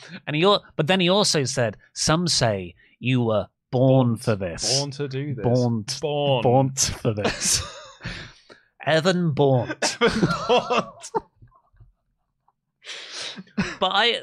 [0.27, 4.79] and he, al- but then he also said, "Some say you were born for this,
[4.79, 5.43] Born to do this.
[5.43, 6.41] born, Born.
[6.43, 7.61] born for this."
[8.85, 9.31] Evan.
[9.33, 9.75] Born.
[13.79, 14.21] but I,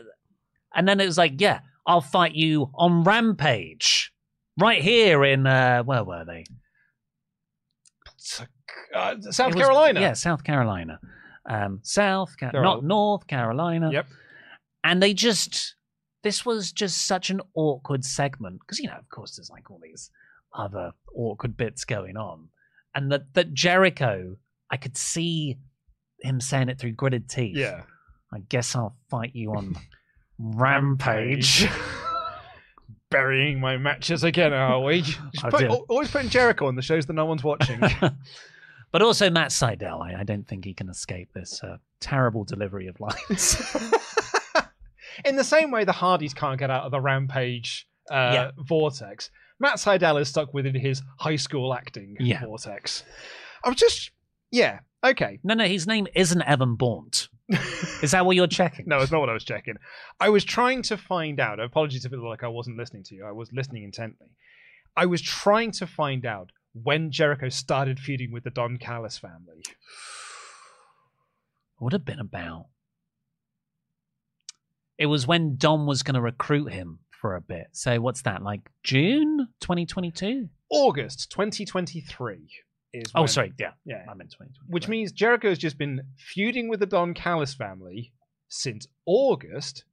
[0.74, 4.12] and then it was like, yeah, I'll fight you on Rampage,
[4.58, 6.44] right here in uh, where were they?
[8.94, 10.00] Uh, South was- Carolina.
[10.00, 10.98] yeah, South Carolina,
[11.48, 13.90] um, South, Ca- They're not all- North Carolina.
[13.92, 14.06] Yep.
[14.84, 15.74] and they just
[16.22, 19.78] this was just such an awkward segment because you know of course there's like all
[19.82, 20.10] these
[20.54, 22.48] other awkward bits going on
[22.94, 24.34] and that that jericho
[24.70, 25.56] i could see
[26.22, 27.82] him saying it through gritted teeth Yeah.
[28.32, 29.76] i guess i'll fight you on
[30.38, 31.68] rampage
[33.08, 35.04] Burying my matches again, are we?
[35.40, 37.80] Put- always putting Jericho on the shows that no one's watching.
[38.92, 42.86] But also matt sydal I, I don't think he can escape this uh, terrible delivery
[42.86, 43.56] of lines
[45.24, 48.50] In the same way the Hardys can't get out of the Rampage uh, Yeah.
[48.58, 52.44] vortex, Matt Sydal is stuck within his high school acting Yeah.
[52.44, 53.02] vortex.
[53.64, 54.10] I was just,
[54.50, 55.38] yeah, okay.
[55.42, 57.10] no no his name isn't evan Bourne.
[58.02, 59.76] is that what you're checking No, it's not what I was checking.
[60.20, 61.60] I was trying to find out.
[61.60, 63.24] Apologies if it looked like I wasn't listening to you.
[63.24, 64.28] I was listening intently.
[64.96, 66.50] I was trying to find out
[66.82, 69.62] when Jericho started feuding with the Don Callis family.
[71.78, 72.66] What would have been about.
[74.98, 77.66] It was when Don was going to recruit him for a bit.
[77.72, 78.62] So what's that like?
[78.82, 80.48] June 2022?
[80.70, 82.48] August 2023
[82.94, 83.04] is.
[83.14, 83.52] Oh, when- sorry.
[83.58, 84.04] Yeah, Yeah.
[84.08, 84.52] I meant 2020.
[84.68, 88.12] Which means Jericho has just been feuding with the Don Callis family
[88.48, 89.84] since August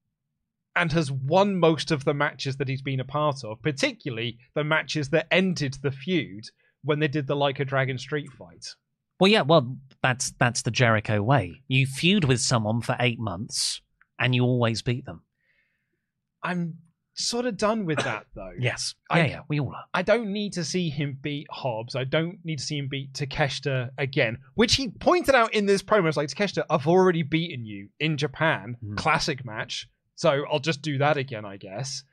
[0.76, 4.64] and has won most of the matches that he's been a part of, particularly the
[4.64, 6.46] matches that ended the feud
[6.84, 8.76] when they did the Like a Dragon street fight.
[9.20, 9.42] Well, yeah.
[9.42, 11.62] Well, that's that's the Jericho way.
[11.68, 13.82] You feud with someone for eight months,
[14.20, 15.22] and you always beat them.
[16.42, 16.76] I'm
[17.16, 18.52] sort of done with that though.
[18.60, 18.96] Yes.
[19.10, 19.40] I- Yeah, yeah.
[19.48, 19.86] We all are.
[19.94, 21.96] I don't need to see him beat Hobbs.
[21.96, 25.84] I don't need to see him beat Takeshita again, which he pointed out in this
[25.84, 26.08] promo.
[26.08, 28.78] It's like, Takeshita, I've already beaten you in Japan.
[28.84, 28.98] Mm.
[28.98, 29.88] Classic match.
[30.16, 32.04] So I'll just do that again, I guess.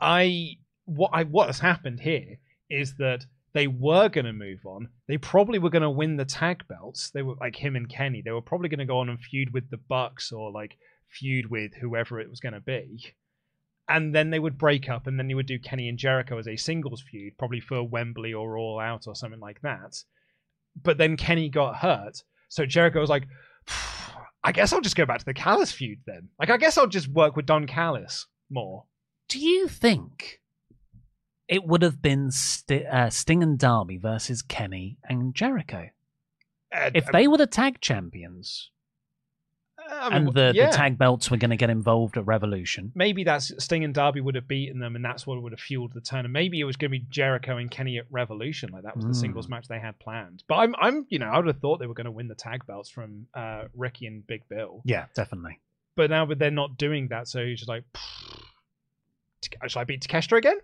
[0.00, 4.88] I what I what has happened here is that they were going to move on.
[5.08, 7.10] They probably were going to win the tag belts.
[7.10, 8.22] They were like him and Kenny.
[8.22, 10.76] They were probably going to go on and feud with the Bucks or like
[11.08, 13.14] feud with whoever it was going to be
[13.88, 16.48] and then they would break up, and then they would do Kenny and Jericho as
[16.48, 20.02] a singles feud, probably for Wembley or All Out or something like that.
[20.82, 23.26] But then Kenny got hurt, so Jericho was like,
[24.44, 26.28] I guess I'll just go back to the Callis feud then.
[26.38, 28.84] Like, I guess I'll just work with Don Callis more.
[29.28, 30.40] Do you think
[31.52, 35.90] it would have been Sti uh, Sting and Darby versus Kenny and Jericho
[36.74, 38.70] Uh, if they were the tag champions
[39.90, 40.70] I mean, and the, yeah.
[40.70, 42.92] the tag belts were going to get involved at Revolution?
[42.94, 45.92] maybe that's Sting and Darby would have beaten them, and that's what would have fueled
[45.92, 46.24] the turn.
[46.24, 49.04] And maybe it was going to be Jericho and Kenny at Revolution, like that was
[49.04, 49.16] the Mm.
[49.16, 50.44] singles match they had planned.
[50.46, 52.34] But I'm, I'm, you know, I would have thought they were going to win the
[52.34, 54.82] tag belts from uh, Ricky and Big Bill.
[54.84, 55.58] Yeah, definitely.
[55.96, 57.84] But now, but they're not doing that, so he's just like,
[59.66, 60.58] should I beat Takeshita again?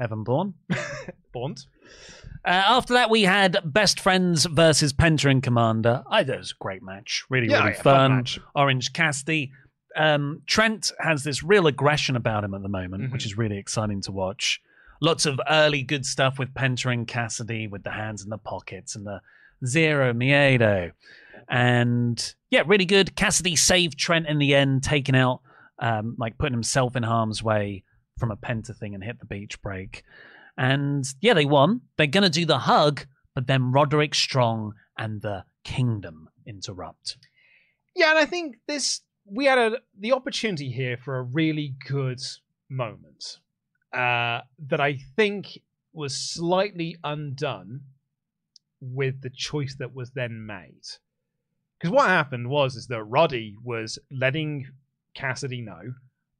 [0.00, 0.54] Evan Bourne.
[1.32, 1.64] Bond.
[2.44, 6.02] Uh, after that, we had Best Friends versus Penta and Komander.
[6.10, 7.24] I thought it was a great match.
[7.30, 8.16] Really, Yeah, really yeah, fun fun.
[8.18, 8.38] match.
[8.54, 9.52] Orange Cassidy.
[9.96, 13.12] Um, Trent has this real aggression about him at the moment, Mhm.
[13.12, 14.60] which is really exciting to watch.
[15.00, 18.94] Lots of early good stuff with Penta and Cassidy with the hands in the pockets
[18.96, 19.20] and the
[19.64, 20.92] zero miedo.
[21.48, 23.14] And yeah, really good.
[23.16, 25.40] Cassidy saved Trent in the end, taking out,
[25.78, 27.84] um, like putting himself in harm's way
[28.18, 30.04] from a Penta thing and hit the beach break.
[30.56, 31.82] And yeah, they won.
[31.96, 37.16] They're going to do the hug, but then Roderick Strong and the Kingdom interrupt.
[37.96, 42.20] Yeah, and I think this we had a, the opportunity here for a really good
[42.68, 43.38] moment
[43.92, 45.58] uh, that I think
[45.92, 47.80] was slightly undone
[48.80, 50.82] with the choice that was then made.
[51.78, 54.66] Because what happened was is that Roddy was letting
[55.14, 55.94] Cassidy know,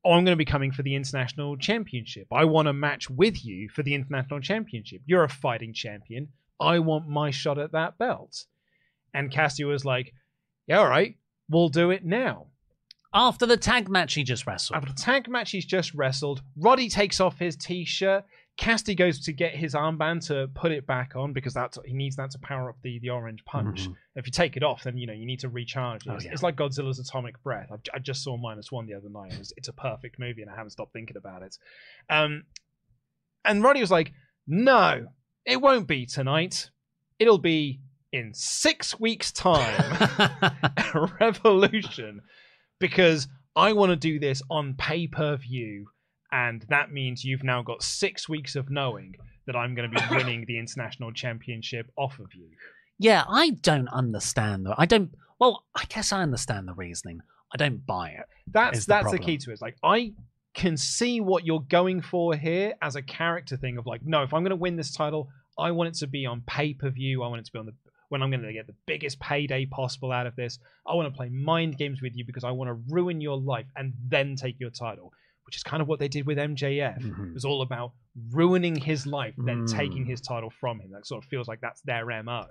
[0.04, 2.26] "Oh, I'm going to be coming for the international championship.
[2.32, 5.02] I want a match with you for the international championship.
[5.06, 6.28] You're a fighting champion.
[6.60, 8.46] I want my shot at that belt."
[9.12, 10.12] And Cassidy was like,
[10.66, 11.16] "Yeah, all right,
[11.48, 12.48] we'll do it now."
[13.12, 14.76] After the tag match he just wrestled.
[14.76, 18.24] After the tag match he's just wrestled, Roddy takes off his t-shirt.
[18.56, 22.14] Cassidy goes to get his armband to put it back on because that's he needs
[22.16, 23.88] that to power up the, the orange punch.
[23.88, 23.96] Mhm.
[24.14, 26.06] If you take it off, then you know you need to recharge.
[26.06, 26.10] it.
[26.10, 26.30] Oh, It's, yeah.
[26.32, 27.70] it's like Godzilla's atomic breath.
[27.72, 29.32] I, I just saw minus one the other night.
[29.40, 31.58] It's, it's a perfect movie, and I haven't stopped thinking about it.
[32.08, 32.44] Um,
[33.44, 34.12] and Roddy was like,
[34.46, 35.08] "No,
[35.44, 36.70] it won't be tonight.
[37.18, 37.80] It'll be
[38.12, 39.98] in six weeks' time."
[41.20, 42.20] revolution
[42.78, 45.88] because I want to do this on pay per view,
[46.34, 49.14] and that means you've now got six weeks of knowing
[49.46, 52.48] that I'm going to be winning the international championship off of you.
[52.98, 54.74] yeah, I don't understand though.
[54.76, 55.14] I don't.
[55.38, 57.20] Well, I guess I understand the reasoning.
[57.52, 58.26] I don't buy it.
[58.48, 59.52] That's the that's the key to it.
[59.54, 60.12] It's like I
[60.54, 64.34] can see what you're going for here as a character thing of like, no, if
[64.34, 67.22] I'm going to win this title, I want it to be on pay per view.
[67.22, 67.74] I want it to be on the
[68.08, 70.58] when I'm going to get the biggest payday possible out of this.
[70.86, 73.66] I want to play mind games with you because I want to ruin your life
[73.76, 75.12] and then take your title,
[75.46, 76.98] which is kind of what they did with MJF.
[77.00, 77.28] Mhm.
[77.28, 77.92] It was all about
[78.30, 79.72] ruining his life, then Mm.
[79.72, 80.90] taking his title from him.
[80.92, 82.46] That sort of feels like that's their MO.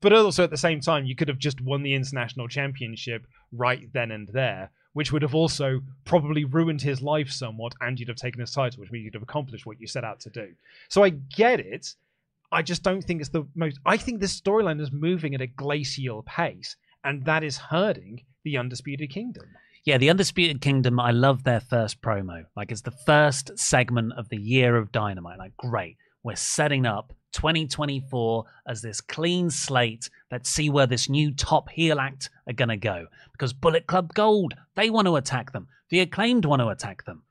[0.00, 3.92] But also at the same time, you could have just won the international championship right
[3.92, 8.16] then and there, which would have also probably ruined his life somewhat, and you'd have
[8.16, 10.54] taken his title, which means you'd have accomplished what you set out to do.
[10.88, 11.94] So I get it.
[12.52, 13.78] I just don't think it's the most.
[13.86, 18.56] I think this storyline is moving at a glacial pace, and that is hurting the
[18.56, 19.44] Undisputed Kingdom.
[19.84, 22.44] Yeah, the Undisputed Kingdom, I love their first promo.
[22.54, 25.38] Like, it's the first segment of the year of Dynamite.
[25.38, 25.96] Like, great.
[26.22, 30.10] We're setting up 2024 as this clean slate.
[30.30, 33.06] Let's see where this new top heel act are going to go.
[33.32, 35.66] Because Bullet Club Gold, they want to attack them.
[35.88, 37.22] The Acclaimed want to attack them.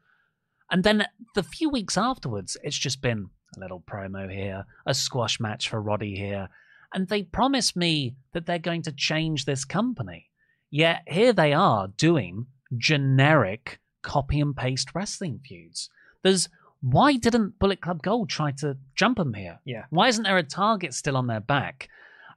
[0.71, 5.39] And then the few weeks afterwards, it's just been a little promo here, a squash
[5.39, 6.49] match for Roddy here.
[6.93, 10.28] And they promise me that they're going to change this company.
[10.71, 12.45] Yet here they are doing
[12.77, 15.89] generic copy and paste wrestling feuds.
[16.23, 16.49] There's
[16.81, 19.59] why didn't Bullet Club Gold try to jump them here?
[19.65, 19.83] Yeah.
[19.89, 21.89] Why isn't there a target still on their back?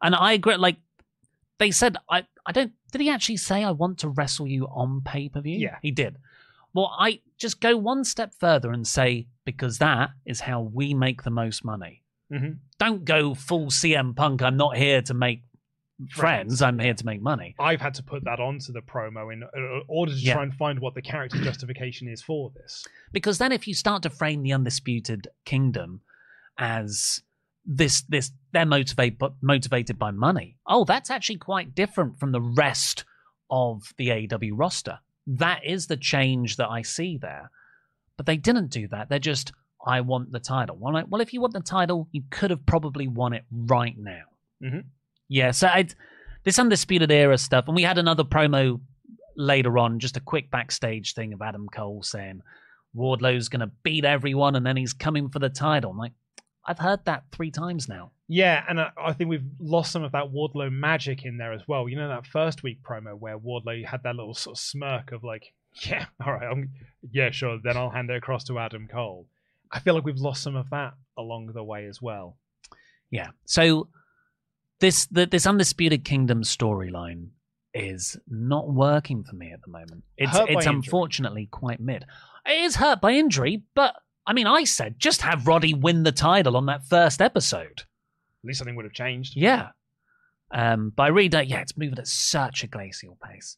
[0.02, 0.56] And I agree.
[0.56, 0.76] Like
[1.58, 2.72] they said, I I don't.
[2.90, 5.58] Did he actually say I want to wrestle you on pay per view?
[5.58, 5.76] Yeah.
[5.80, 6.16] he did.
[6.74, 11.22] Well, I just go one step further and say because that is how we make
[11.22, 12.02] the most money.
[12.32, 12.58] Mhm.
[12.78, 14.42] Don't go full CM Punk.
[14.42, 15.42] I'm not here to make
[16.10, 16.62] friends.
[16.62, 17.54] I'm here to make money.
[17.58, 20.34] I've had to put that onto the promo in uh, order to Yeah.
[20.34, 22.84] try and find what the character justification is for this.
[23.12, 26.00] because then if you start to frame the undisputed kingdom
[26.58, 27.22] as
[27.64, 32.40] this this they're motivated but motivated by money oh that's actually quite different from the
[32.40, 33.04] rest
[33.50, 37.50] of the AEW roster that is the change that I see there
[38.16, 39.52] but they didn't do that they're just
[39.86, 42.66] I want the title well, like, well if you want the title you could have
[42.66, 44.24] probably won it right now
[44.62, 44.84] Mhm.
[45.32, 45.86] Yeah so I
[46.44, 48.80] this undisputed era stuff and we had another promo
[49.36, 52.42] later on just a quick backstage thing of Adam Cole saying
[52.94, 55.92] Wardlow's going to beat everyone and then he's coming for the title.
[55.92, 56.12] I'm like,
[56.64, 58.10] I've heard that three times now.
[58.28, 61.66] Yeah, and I, I think we've lost some of that Wardlow magic in there as
[61.66, 61.88] well.
[61.88, 65.24] You know that first week promo where Wardlow had that little sort of smirk of
[65.24, 65.52] like,
[65.84, 66.70] "Yeah, all right, I'm,
[67.10, 69.26] yeah, sure." Then I'll hand it across to Adam Cole.
[69.72, 72.36] I feel like we've lost some of that along the way as well.
[73.10, 73.30] Yeah.
[73.44, 73.88] So
[74.82, 77.28] this the, this undisputed kingdom storyline
[77.72, 80.02] is not working for me at the moment.
[80.18, 80.74] It's Hurt it's injury.
[80.74, 82.04] unfortunately quite mid.
[82.44, 83.94] It is hurt by injury, but
[84.26, 87.80] I mean, I said just have Roddy win the title on that first episode.
[87.80, 89.36] At least something would have changed.
[89.36, 89.68] Yeah.
[90.50, 93.56] Um, by reader, yeah, it's moving at such a glacial pace.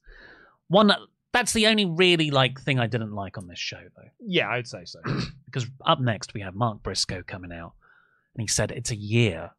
[0.69, 0.93] One
[1.33, 4.11] that's the only really like thing I didn't like on this show though.
[4.21, 5.01] Yeah, I'd say so.
[5.47, 7.73] because up next we have Mark Briscoe coming out,
[8.35, 9.53] and he said it's a year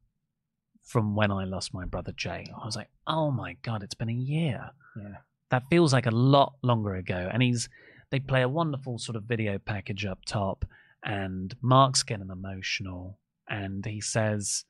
[0.85, 2.45] from when I lost my brother Jay.
[2.55, 4.69] I was like, oh my god, it's been a year.
[4.95, 5.17] Yeah.
[5.49, 7.29] That feels like a lot longer ago.
[7.31, 7.67] And he's
[8.11, 10.63] they play a wonderful sort of video package up top,
[11.03, 13.19] and Mark's getting emotional,
[13.49, 14.65] and he says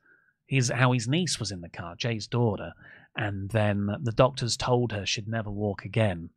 [0.46, 2.72] he's how his niece was in the car, Jay's daughter,
[3.16, 6.30] and then the doctors told her she'd never walk again,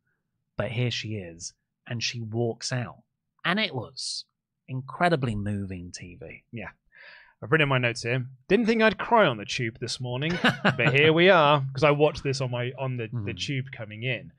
[0.56, 1.54] but here she is,
[1.86, 3.02] and she walks out,
[3.44, 4.26] and it was
[4.68, 6.42] incredibly moving TV.
[6.52, 6.68] Yeah.
[7.42, 8.26] I've written in my notes here.
[8.48, 11.90] Didn't think I'd cry on the tube this morning, but here we are because I
[11.90, 13.38] watched this on my on the, the Mhm.
[13.40, 14.32] tube coming in,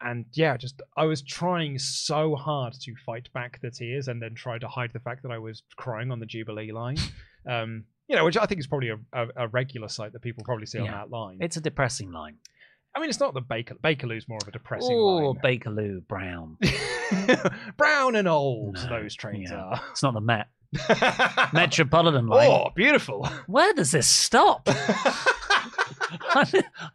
[0.00, 4.34] and yeah, just I was trying so hard to fight back the tears and then
[4.34, 6.96] try to hide the fact that I was crying on the Jubilee line.
[7.46, 10.42] Um, you know, which I think is probably a, a, a regular sight that people
[10.46, 11.36] probably see on that line.
[11.42, 12.36] It's a depressing line.
[12.96, 15.40] I mean, it's not the Baker Bakerloo's more of a depressing Oh, line.
[15.44, 16.56] Bakerloo Brown.
[17.76, 19.58] Brown and old, No, those trains yeah.
[19.58, 19.80] are.
[19.90, 20.46] It's not the Met.
[21.52, 22.50] Metropolitan line.
[22.50, 23.26] Oh, beautiful.
[23.46, 24.62] Where does this stop?
[24.68, 26.44] I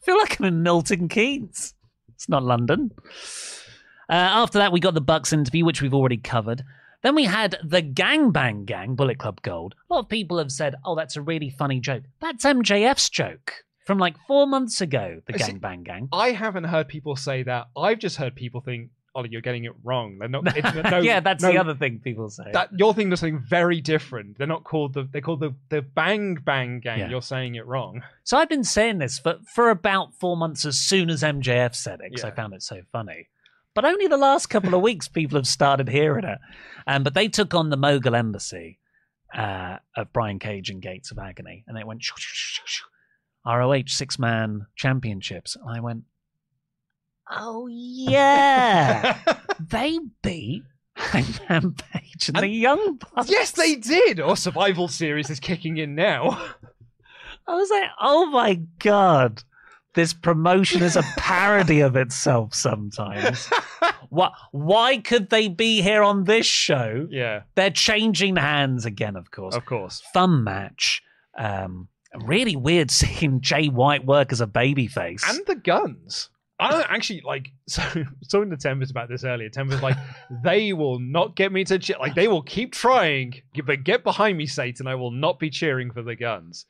[0.02, 1.74] feel like I'm in Milton Keynes.
[2.16, 2.92] It's not London.
[4.10, 6.64] Uh, after that, we got the Bucks interview, which we've already covered.
[7.02, 9.76] Then we had the Gang Bang Gang, Bullet Club Gold.
[9.90, 12.04] A lot of people have said, oh, that's a really funny joke.
[12.20, 16.10] That's MJF's joke from like four months ago, the I see- Gangbang Gang.
[16.12, 17.70] I haven't heard people say that.
[17.78, 18.90] I've just heard people think,
[19.20, 20.56] "Oli, you're getting it wrong." They're not.
[20.56, 22.46] It's, no, yeah, that's no, the other thing people say.
[22.52, 24.38] That you're thinking of something very different.
[24.38, 25.04] They're not called the.
[25.04, 27.00] They're called the the Bang Bang Gang.
[27.00, 27.10] Yeah.
[27.10, 28.02] You're saying it wrong.
[28.24, 32.00] So I've been saying this for, for about four months as soon as MJF said
[32.02, 33.28] it because I found it so funny.
[33.76, 36.40] But only the last couple of weeks people have started hearing it.
[36.88, 38.80] Um, but they took on the Mogul Embassy
[39.34, 42.86] uh, of Brian Cage and Gates of Agony and they went shoo, shoo, shoo, shoo,
[43.46, 45.56] ROH six man championships.
[45.56, 46.04] And I went,
[47.30, 49.18] oh yeah.
[49.60, 50.64] they beat
[50.96, 53.30] Hangman Page and, the Young Bucks.
[53.30, 54.20] yes, they did.
[54.20, 56.32] Or Survival Series is kicking in now.
[57.48, 59.44] I was like, oh my god,
[59.96, 63.50] this promotion is a parody of itself sometimes.
[64.10, 67.08] Why, why could they be here on this show?
[67.12, 69.54] yeah, They're changing hands again, of course.
[69.54, 70.02] of course.
[70.14, 71.04] Fun match.
[71.38, 75.22] Um, really weird seeing Jay White work as a babyface.
[75.30, 76.30] And the Gunns.
[76.60, 77.52] I don't actually like.
[77.70, 77.84] So
[78.32, 79.50] talking to Tempest about this earlier.
[79.50, 79.96] Tempest like
[80.44, 81.98] they will not get me to cheer.
[82.00, 84.88] Like they will keep trying, but get behind me, Satan.
[84.88, 86.66] I will not be cheering for the Gunns.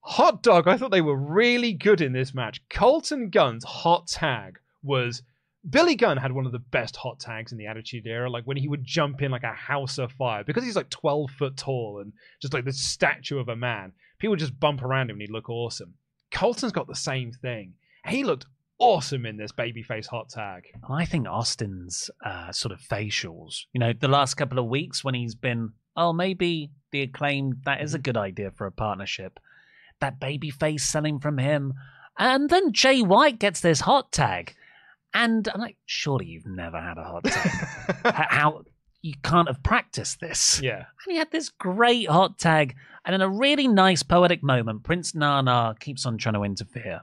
[0.00, 0.68] Hot dog.
[0.68, 2.60] I thought they were really good in this match.
[2.68, 5.22] Colten Gunn's hot tag was.
[5.68, 8.56] Billy Gunn had one of the best hot tags in the Attitude Era, like when
[8.56, 11.98] he would jump in like a house of fire because he's like 12 foot tall
[12.00, 13.90] and just like the statue of a man.
[14.20, 15.94] People just bump around him and he'd look awesome.
[16.30, 17.74] Colten's got the same thing.
[18.06, 18.46] He looked
[18.78, 20.64] awesome in this babyface hot tag.
[20.88, 25.14] I think Austin's uh, sort of facials, you know, the last couple of weeks when
[25.14, 29.38] he's been, oh, maybe the acclaim, that is a good idea for a partnership.
[30.00, 31.74] That baby face selling from him.
[32.18, 34.54] And then Jay White gets this hot tag.
[35.14, 38.14] And I'm like, surely you've never had a hot tag.
[38.14, 38.64] How
[39.00, 40.60] you can't have practiced this.
[40.62, 40.84] yeah.
[41.04, 42.74] And he had this great hot tag.
[43.04, 47.02] And in a really nice poetic moment, Prince Nana keeps on trying to interfere.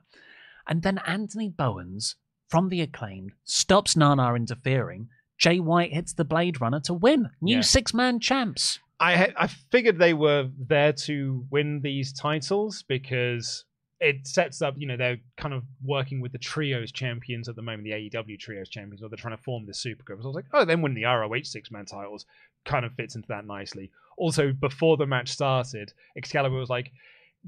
[0.68, 2.16] And then Anthony Bowens,
[2.47, 5.09] from the acclaimed, stops Nana interfering.
[5.38, 7.30] Jay White hits the Blade Runner to win.
[7.41, 7.61] New Yeah.
[7.61, 8.80] six man champs.
[8.99, 13.66] I I figured they were there to win these titles because
[13.99, 17.61] it sets up, you know, they're kind of working with the trios champions at the
[17.61, 20.20] moment, the AEW trios champions, or they're trying to form this super group.
[20.20, 22.26] So I was like, oh, then winning the ROH six man titles
[22.66, 23.91] kind of fits into that nicely.
[24.18, 26.91] Also, before the match started, Excalibur was like,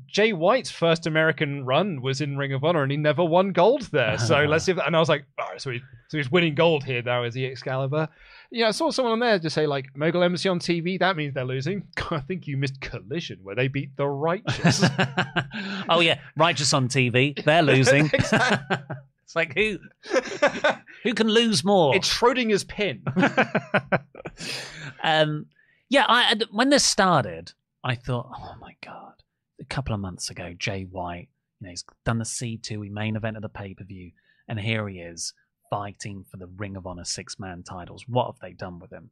[0.08, 3.84] Jay White's first American run was in Ring of Honor, and he never won gold
[3.92, 4.18] there.
[4.18, 4.78] So let's see if.
[4.78, 5.80] And I was like, all right, so, he,
[6.10, 8.10] so he's winning gold here now, is he Excalibur?
[8.52, 11.00] Yeah, I saw someone on there just say like Mogul Embassy on TV.
[11.00, 11.88] That means they're losing.
[12.12, 14.84] I think you missed Collision where they beat the Righteous.
[15.90, 16.20] oh, yeah.
[16.38, 17.44] Righteous on TV.
[17.44, 18.10] They're losing.
[18.14, 19.80] It's like, who
[21.04, 21.96] who can lose more?
[21.96, 23.02] it's Schrodinger's pin.
[25.04, 25.48] um,
[25.90, 29.14] yeah, I, I- when this started, I thought, oh my god,
[29.66, 33.16] a couple of months ago, Jay White, you know, he's done the C two, main
[33.16, 34.12] event of the pay per view,
[34.48, 35.34] and here he is
[35.70, 38.06] fighting for the Ring of Honor six man titles.
[38.08, 39.10] What have they done with him?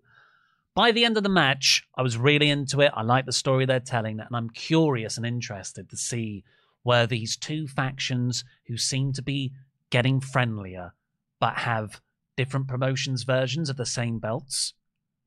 [0.75, 2.91] By the end of the match, I was really into it.
[2.95, 6.43] I like the story they're telling, and I'm curious and interested to see
[6.83, 9.53] where these two factions who seem to be
[9.89, 10.93] getting friendlier
[11.39, 12.01] but have
[12.35, 14.73] different promotions versions of the same belts.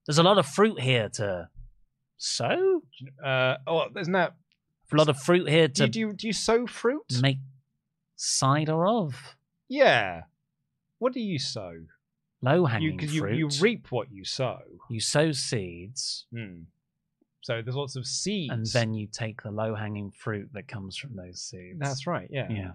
[0.07, 1.49] There's a lot of fruit here to
[2.17, 2.83] sow.
[3.25, 4.35] Uh, oh, isn't that
[4.93, 7.21] A lot of fruit here do you, to do you do you sow fruit?
[7.21, 7.39] make
[8.17, 9.37] cider of.
[9.69, 10.23] Yeah.
[10.99, 11.73] What do you sow?
[12.43, 13.37] Low You hanging you, fruit.
[13.37, 14.61] you reap what you sow.
[14.91, 16.63] You sow seeds, Hmm.
[17.43, 18.53] So there's lots of seeds.
[18.53, 21.79] and then you take the low hanging fruit that comes from those seeds.
[21.79, 22.29] that's right.
[22.31, 22.49] Yeah.
[22.51, 22.73] Yeah.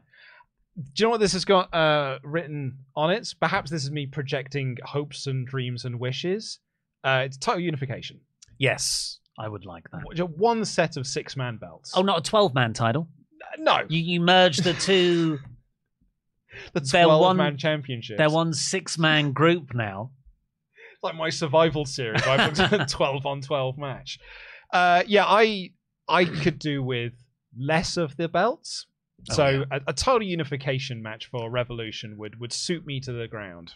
[0.78, 3.34] Do you know what this has got uh, written on it?
[3.42, 6.60] Perhaps this is me projecting hopes and dreams and wishes.
[7.04, 8.22] Uh, it's total unification.
[8.58, 10.02] Yes, I would like that.
[10.16, 11.92] Just One set of six man belts.
[11.96, 13.08] Oh, not a 12 man title.
[13.58, 15.40] no, You, you merge the two.
[16.74, 18.18] the they're twelve one- man championship.
[18.18, 20.12] They're one six man group now.
[20.94, 22.22] It's like my survival series.
[22.24, 24.20] I booked a twelve on twelve match.
[24.72, 25.72] Uh, yeah, I
[26.08, 27.14] I could do with
[27.58, 28.86] less of the belts.
[29.32, 29.64] Oh, So yeah.
[29.72, 33.74] a, a total unification match for Revolution would would suit me to the ground.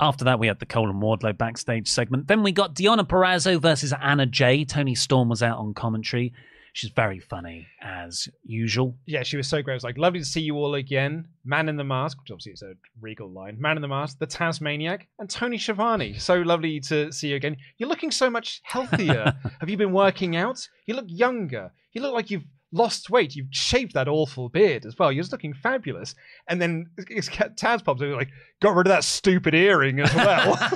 [0.00, 2.28] After that, we had the Cole and Wardlow backstage segment.
[2.28, 4.64] Then we got Deonna Purrazzo versus Anna Jay.
[4.64, 6.32] Toni Storm was out on commentary.
[6.72, 8.96] She's very funny, as usual.
[9.04, 9.74] Yeah, she was so great.
[9.74, 11.26] It was like, lovely to see you all again.
[11.44, 13.56] Man in the Mask, which obviously is a regal line.
[13.58, 16.14] Man in the Mask, the Tasmaniac, and Tony Schiavone.
[16.18, 17.56] So lovely to see you again.
[17.78, 19.34] You're looking so much healthier.
[19.60, 20.68] Have you been working out?
[20.86, 21.72] You look younger.
[21.92, 23.34] You look like you've lost weight.
[23.34, 25.10] You've shaved that awful beard as well.
[25.10, 26.14] You're just looking fabulous.
[26.48, 30.58] And then it's, Taz pops over like, got rid of that stupid earring as well.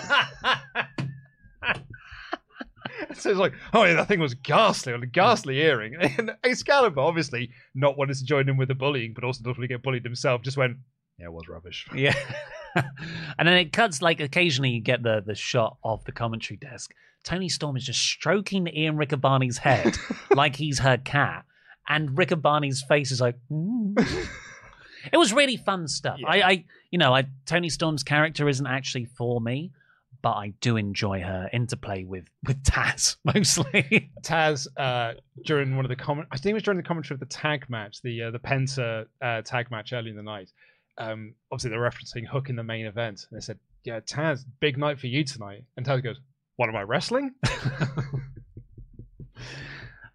[3.15, 5.97] So it's like, oh yeah, that thing was ghastly, a ghastly earring.
[6.19, 9.61] And Excalibur, obviously, not wanting to join in with the bullying, but also not want
[9.63, 10.77] to get bullied himself, just went,
[11.19, 11.87] yeah, it was rubbish.
[11.95, 12.15] Yeah.
[13.39, 16.93] and then it cuts like occasionally you get the the shot of the commentary desk.
[17.23, 19.95] Toni Storm is just stroking Ian Riccaboni's head
[20.31, 21.45] like he's her cat,
[21.89, 23.37] and Riccaboni's face is like.
[23.51, 24.29] "Mm."
[25.13, 26.19] it was really fun stuff.
[26.21, 26.29] Yeah.
[26.29, 29.73] I, I, you know, I Toni Storm's character isn't actually for me,
[30.23, 34.11] but I do enjoy her interplay with with Taz mostly.
[34.23, 35.15] Taz, uh,
[35.45, 37.69] during one of the comment, I think it was during the commentary of the tag
[37.69, 40.51] match, the uh, the Penta uh, tag match early in the night.
[40.99, 43.27] Um, obviously, they're referencing Hook in the main event.
[43.31, 45.65] And they said, yeah, Taz, big night for you tonight.
[45.77, 46.21] And Taz goes,
[46.57, 47.35] what am I wrestling?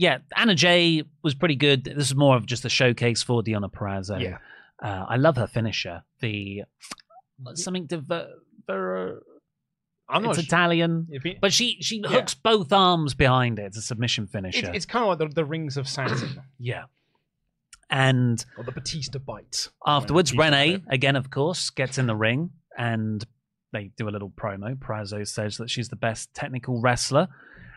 [0.00, 1.84] Yeah, Anna Jay was pretty good.
[1.84, 4.18] This is more of just a showcase for Deonna Purrazzo.
[4.18, 4.38] Yeah.
[4.82, 6.02] Uh, I love her finisher.
[6.20, 6.62] The
[7.54, 8.28] something to ver,
[8.66, 9.20] ver,
[10.08, 12.08] I'm it's not Italian, he- but she she Yeah.
[12.08, 13.64] hooks both arms behind it.
[13.66, 14.68] It's a submission finisher.
[14.68, 16.84] It's, it's kind of like the, the rings of Saturn yeah.
[17.90, 19.68] And or the Batista bite.
[19.84, 20.82] afterwards, Batista Renee bit.
[20.94, 23.24] again, of course, gets in the ring and
[23.72, 24.76] they do a little promo.
[24.76, 27.28] Purrazzo says that she's the best technical wrestler.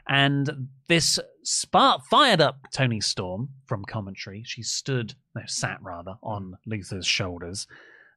[0.07, 4.43] And this spark fired up Toni Storm from commentary.
[4.45, 7.67] She stood, no, sat rather, on Luther's shoulders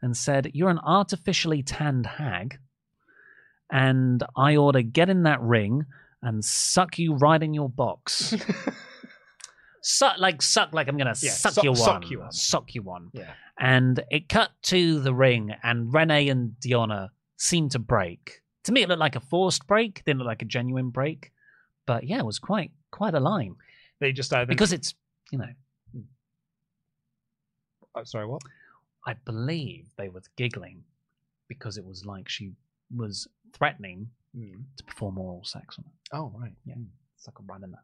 [0.03, 2.59] and said, You're an artificially tanned hag,
[3.71, 5.85] and I ought to get in that ring
[6.23, 8.35] and suck you right in your box.
[9.83, 11.77] suck, like, suck, like I'm going to Yeah, suck, suck- you one.
[11.79, 12.33] suck you one.
[12.33, 13.33] Suck you one Yeah.
[13.59, 18.43] and it cut to the ring, and Renee and Deonna seemed to break.
[18.65, 20.03] To me, it looked like a forced break.
[20.05, 21.31] Didn't look like a genuine break,
[21.87, 23.55] but yeah, it was quite quite a line
[24.01, 24.95] They just then- because it's
[25.33, 25.49] you know
[27.95, 28.43] uh, sorry, what?
[29.07, 30.83] I believe they were giggling
[31.49, 32.53] because it was like she
[32.95, 34.61] was threatening Hmm.
[34.77, 36.19] to perform oral sex on her.
[36.19, 36.53] Oh right.
[36.67, 36.75] Yeah,
[37.17, 37.79] suck her right in the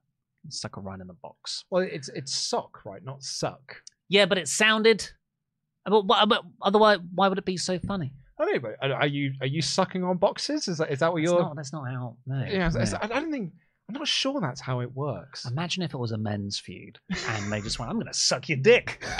[0.50, 1.64] suck right in the box.
[1.70, 3.02] Well, it's it's sock, right?
[3.02, 3.82] Not suck.
[4.08, 5.08] Yeah, but it sounded.
[5.86, 8.12] But, but, but otherwise, why would it be so funny?
[8.38, 10.68] I know, but are are you are you sucking on boxes?
[10.68, 11.40] Is that is that what That's you're?
[11.42, 12.16] not, that's not how.
[12.26, 12.98] No, yeah, no.
[13.00, 13.52] I don't think.
[13.94, 15.44] I'm not sure that's how it works.
[15.44, 18.48] Imagine if it was a men's feud and they just went, I'm going to suck
[18.48, 19.04] your dick.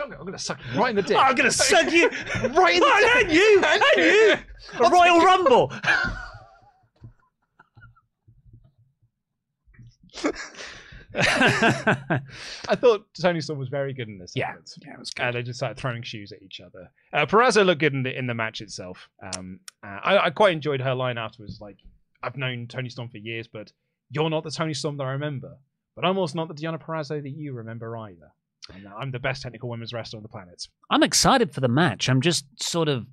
[0.00, 1.16] I'm going to suck you right in the dick.
[1.18, 2.08] I'm going to suck you
[2.54, 3.24] right in the Oh, dick.
[3.24, 4.36] and you, and you.
[4.86, 5.72] A Royal Rumble.
[11.14, 12.20] I
[12.76, 14.32] thought Toni Storm was very good in this.
[14.34, 14.68] Yeah, segment.
[14.86, 15.22] yeah, it was good.
[15.24, 16.90] Uh, they just started throwing shoes at each other.
[17.12, 19.08] Uh, Purrazzo looked good in the in the match itself.
[19.22, 21.58] Um, uh, I, I quite enjoyed her line afterwards.
[21.60, 21.76] Like,
[22.22, 23.72] I've known Toni Storm for years, but
[24.10, 25.56] you're not the Toni Storm that I remember.
[25.94, 28.32] But I'm also not the Deonna Purrazzo that you remember either.
[28.72, 30.66] And I'm the best technical women's wrestler on the planet.
[30.88, 32.08] I'm excited for the match.
[32.08, 33.06] I'm just sort of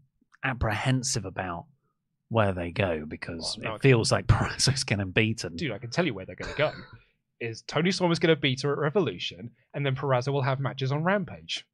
[0.43, 1.65] apprehensive about
[2.29, 5.55] where they go because Well, no, it feels like Purrazzo's getting beaten.
[5.55, 6.71] Dude, I can tell you where they're going to go.
[7.39, 10.59] is Toni Storm is going to beat her at Revolution, and then Purrazzo will have
[10.59, 11.65] matches on Rampage,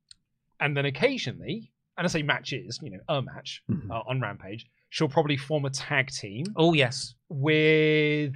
[0.59, 3.89] and then occasionally, and I say matches, you know, a match Mhm.
[3.91, 4.65] uh, on Rampage,
[4.95, 8.33] she'll probably form a tag team Oh yes, with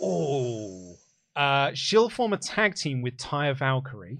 [0.00, 0.94] oh,
[1.36, 4.18] uh, she'll form a tag team with Taya Valkyrie,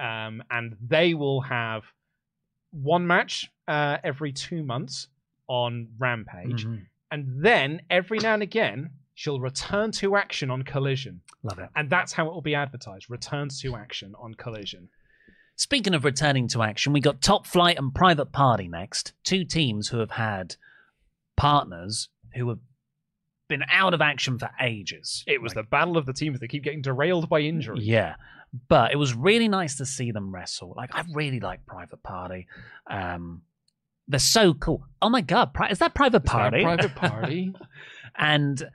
[0.00, 1.82] um, and they will have
[2.70, 5.08] one match uh, every two months
[5.48, 6.86] on Rampage, Mhm.
[7.10, 11.68] and then every now and again she'll return to action on Collision, love it.
[11.76, 14.88] and that's how it will be advertised: returns to action on Collision.
[15.56, 19.12] Speaking of returning to action, we got Top Flight and Private Party next.
[19.24, 20.56] Two teams who have had
[21.36, 22.58] partners who have
[23.48, 25.22] been out of action for ages.
[25.26, 27.78] It was Like, the battle of the teams that keep getting derailed by injury.
[27.80, 28.14] Yeah.
[28.68, 30.74] But it was really nice to see them wrestle.
[30.76, 32.46] Like I really like Private Party.
[32.88, 33.42] Um
[34.06, 34.84] they're so cool.
[35.00, 36.62] Oh my god, Pri- is that Private Is that Party?
[36.62, 37.52] Private Party.
[38.16, 38.68] and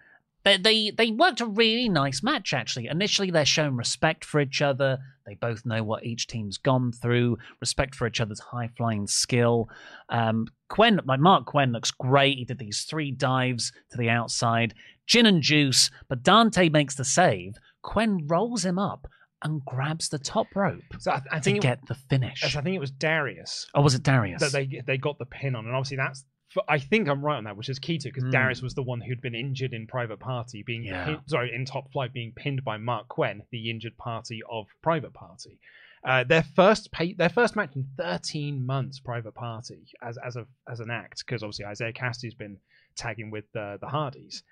[0.58, 2.88] they, they they worked a really nice match actually.
[2.88, 4.98] Initially, they're showing respect for each other.
[5.26, 7.38] They both know what each team's gone through.
[7.62, 9.70] Respect for each other's high flying skill.
[10.10, 12.38] Um, Quen, like Marq Quen, looks great.
[12.38, 14.74] He did these three dives to the outside,
[15.06, 15.92] gin and juice.
[16.08, 17.56] But Dante makes the save.
[17.84, 19.08] Quen rolls him up
[19.42, 22.44] and grabs the top rope so I, I to it, get the finish.
[22.56, 24.42] I think it was Darius Oh, was it Darius?
[24.42, 26.26] that they they got the pin on, and obviously that's.
[26.68, 28.32] I think I'm right on that, which is key to because Mm.
[28.32, 31.06] Darius was the one who'd been injured in Private Party, being Yeah.
[31.06, 35.14] pin- sorry in Top Flight, being pinned by Marq Quen, the injured party of Private
[35.14, 35.60] Party.
[36.04, 40.48] Uh, their first pay, their first match in 13 months, Private Party as as a
[40.68, 42.58] as an act, because obviously Isiah Kassidy's been
[42.96, 44.44] tagging with the the Hardys,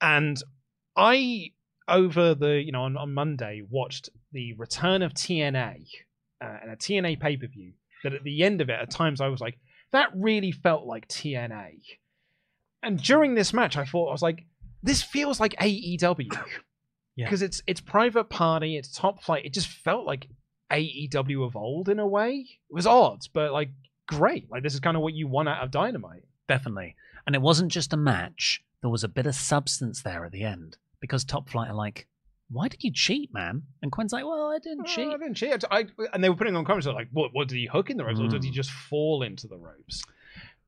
[0.00, 0.40] and
[0.96, 1.52] I
[1.88, 5.86] over the you know on, on Monday watched the return of TNA
[6.40, 7.72] uh, and a TNA pay per view.
[8.04, 9.58] That at the end of it, at times I was like,
[9.92, 11.80] that really felt like TNA.
[12.82, 14.44] And during this match, I thought I was like,
[14.82, 16.28] this feels like AEW
[17.16, 17.26] Yeah.
[17.26, 19.44] because it's it's Private Party, it's Top Flight.
[19.44, 20.28] It just felt like
[20.70, 22.46] AEW of old in a way.
[22.70, 23.70] It was odd, but like
[24.06, 24.50] great.
[24.50, 26.24] Like this is kind of what you want out of Dynamite.
[26.48, 26.94] Definitely.
[27.26, 30.44] And it wasn't just a match, there was a bit of substance there at the
[30.44, 30.76] end.
[31.00, 32.06] Because Top Flight are like,
[32.50, 33.62] why did you cheat, man?
[33.82, 35.08] And Quen's like, well, I didn't Oh, cheat.
[35.08, 35.64] I didn't cheat.
[35.70, 38.04] I, and they were putting on comments like, what, what did he hook in the
[38.04, 38.54] ropes, or did he Mm.
[38.54, 40.02] just fall into the ropes?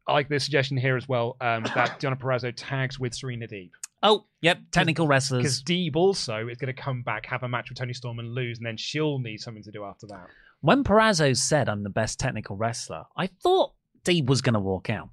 [0.06, 3.70] I like the suggestion here as well um, that Deonna Purrazzo tags with Serena Deeb.
[4.02, 5.42] Oh, yep, technical wrestlers.
[5.42, 5.90] Because wrestlers.
[5.92, 8.58] Deeb also is going to come back, have a match with Toni Storm and lose,
[8.58, 10.26] and then she'll need something to do after that.
[10.60, 13.72] When Purrazzo said I'm the best technical wrestler, I thought
[14.04, 15.10] Deeb was going to walk out.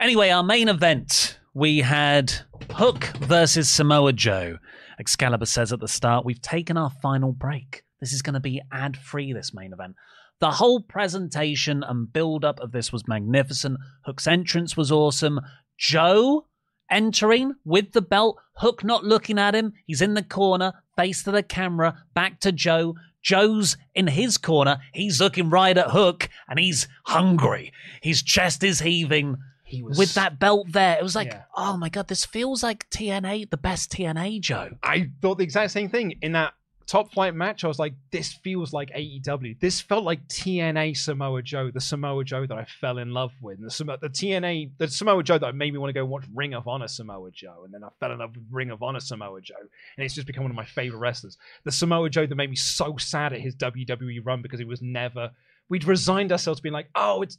[0.00, 2.32] Anyway, our main event, we had
[2.72, 4.56] Hook versus Samoa Joe.
[5.00, 7.84] Excalibur says at the start, we've taken our final break.
[8.00, 9.96] This is going to be ad free, this main event.
[10.40, 13.78] The whole presentation and build up of this was magnificent.
[14.04, 15.40] Hook's entrance was awesome.
[15.78, 16.46] Joe
[16.90, 19.72] entering with the belt, Hook not looking at him.
[19.86, 22.94] He's in the corner, face to the camera, back to Joe.
[23.22, 24.78] Joe's in his corner.
[24.92, 27.72] He's looking right at Hook and he's hungry.
[28.02, 29.36] His chest is heaving
[29.70, 30.98] He was with that belt there.
[30.98, 31.42] It was like, Yeah.
[31.56, 34.70] oh my God, this feels like TNA, the best TNA Joe.
[34.82, 36.54] I thought the exact same thing in that
[36.88, 37.62] top flight match.
[37.62, 39.60] I was like, this feels like AEW.
[39.60, 43.60] This felt like TNA Samoa Joe, the Samoa Joe that I fell in love with.
[43.60, 46.52] The, Samo- the TNA, the Samoa Joe that made me want to go watch Ring
[46.52, 47.62] of Honor Samoa Joe.
[47.64, 49.54] And then I fell in love with Ring of Honor Samoa Joe.
[49.96, 51.38] And it's just become one of my favorite wrestlers.
[51.62, 54.82] The Samoa Joe that made me so sad at his WWE run because he was
[54.82, 55.30] never,
[55.68, 57.38] we'd resigned ourselves to being like, oh, it's,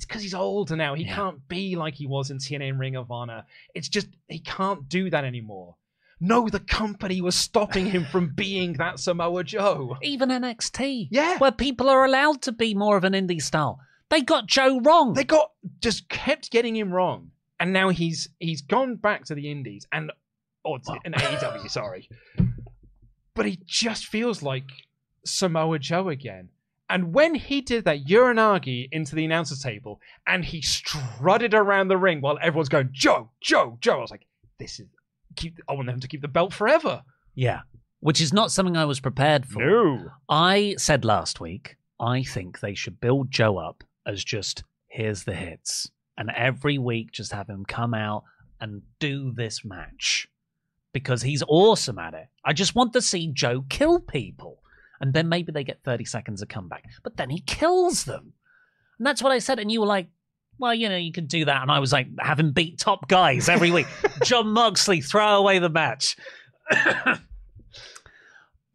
[0.00, 0.94] it's because he's older now.
[0.94, 1.14] He Yeah.
[1.14, 3.44] can't be like he was in TNA and Ring of Honor.
[3.74, 5.76] It's just, he can't do that anymore.
[6.18, 9.98] No, the company was stopping him from being that Samoa Joe.
[10.00, 11.36] Even NXT, Yeah.
[11.36, 13.78] where people are allowed to be more of an indie style.
[14.08, 15.12] They got Joe wrong.
[15.12, 17.30] They got just kept getting him wrong,
[17.60, 20.10] and now he's he's gone back to the Indies and
[20.64, 22.08] or to, an AEW, sorry,
[23.34, 24.64] but he just feels like
[25.26, 26.48] Samoa Joe again.
[26.90, 31.96] And when he did that Uranage into the announcer's table and he strutted around the
[31.96, 34.26] ring while everyone's going Joe, Joe, Joe, I was like,
[34.58, 34.88] this is
[35.36, 35.60] keep.
[35.68, 37.02] I want them to keep the belt forever.
[37.34, 37.60] yeah,
[38.00, 39.64] which is not something I was prepared for.
[39.64, 40.10] No.
[40.28, 45.34] I said last week, I think they should build Joe up as just here's the
[45.34, 45.90] hits.
[46.18, 48.24] And every week just have him come out
[48.60, 50.28] and do this match.
[50.92, 52.26] Because he's awesome at it.
[52.44, 54.59] I just want to see Joe kill people.
[55.00, 56.84] And then maybe they get 30 seconds of comeback.
[57.02, 58.32] But then he kills them.
[58.98, 59.58] And that's what I said.
[59.58, 60.08] And you were like,
[60.58, 61.62] well, you know, you could do that.
[61.62, 63.86] And I was like, have him beat top guys every week.
[64.24, 66.16] Jon Moxley, throw away the match.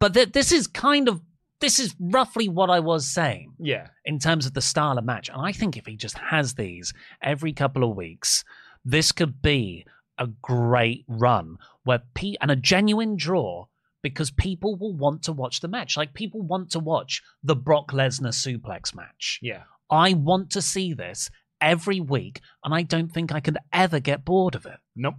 [0.00, 1.20] but th- this is kind of
[1.60, 3.86] this is roughly what I was saying Yeah.
[4.04, 5.30] in terms of the style of match.
[5.30, 8.44] And I think if he just has these every couple of weeks,
[8.84, 9.86] this could be
[10.18, 13.66] a great run where Pete and a genuine draw
[14.10, 15.96] because people will want to watch the match.
[15.96, 19.38] Like people want to watch the Brock Lesnar suplex match.
[19.42, 19.62] Yeah.
[19.90, 21.30] I want to see this
[21.60, 24.78] every week, and I don't think I can ever get bored of it.
[24.94, 25.14] Nope.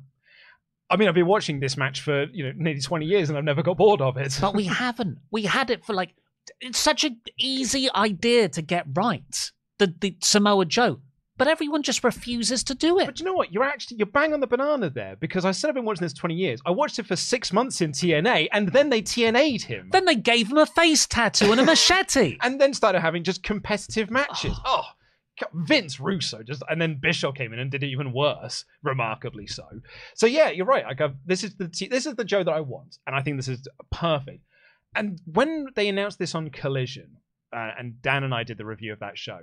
[0.90, 3.44] I mean, I've been watching this match for you know nearly twenty years, and I've
[3.44, 4.38] never got bored of it.
[4.40, 5.20] But we haven't.
[5.32, 6.14] We had it for like
[6.62, 9.52] it's such an easy idea to get right.
[9.80, 11.02] The the Samoa Joe.
[11.38, 13.06] But everyone just refuses to do it.
[13.06, 13.54] But you know what?
[13.54, 16.14] You're actually you're bang on the banana there because I said I've been watching this
[16.14, 16.62] 20 years.
[16.66, 20.16] I watched it for six months in TNA, and then they TNA'd him, Then they
[20.16, 22.38] gave him a face tattoo and a machete.
[22.42, 24.58] and then started having just competitive matches.
[24.66, 24.84] Oh,
[25.54, 29.66] Vince Russo just, and then Bischoff came in and did it even worse, remarkably so.
[30.16, 30.84] So yeah, you're right.
[30.88, 31.14] I go.
[31.26, 33.68] This is the this is the Joe that I want, and I think this is
[33.92, 34.44] perfect.
[34.96, 37.18] And when they announced this on Collision,
[37.54, 39.40] uh, and Dan and I did the review of that show,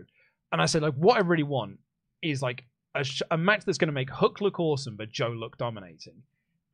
[0.52, 1.78] and I said like, what I really want
[2.24, 2.64] is like
[2.94, 6.22] a, sh- a match that's going to make Hook look awesome, but Joe look dominating.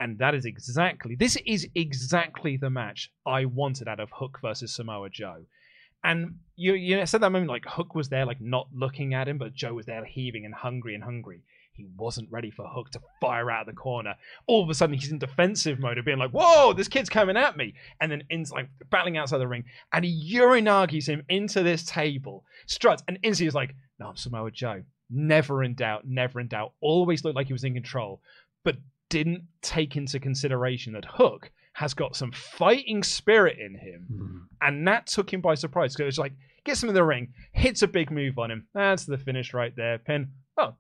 [0.01, 4.75] And that is exactly this is exactly the match I wanted out of Hook versus
[4.75, 5.45] Samoa Joe.
[6.03, 9.37] And you you said that moment like Hook was there like not looking at him,
[9.37, 11.43] but Joe was there heaving and hungry and hungry.
[11.75, 14.15] He wasn't ready for Hook to fire out of the corner.
[14.47, 17.37] All of a sudden he's in defensive mode of being like, "Whoa, this kid's coming
[17.37, 21.63] at me!" And then in like battling outside the ring, and he urinagis him into
[21.63, 24.83] this table, struts, and instantly he's like, "No, I'm Samoa Joe.
[25.11, 26.73] Never in doubt, never in doubt.
[26.81, 28.21] Always looked like he was in control,
[28.65, 28.77] but
[29.09, 34.39] didn't take into consideration that Hook has got some fighting spirit in him, hmm.
[34.61, 35.95] and that took him by surprise.
[35.95, 36.33] Because it was like
[36.65, 38.67] gets him in the ring, hits a big move on him.
[38.75, 39.99] That's the finish right there.
[39.99, 40.29] Pin.
[40.57, 40.75] Oh,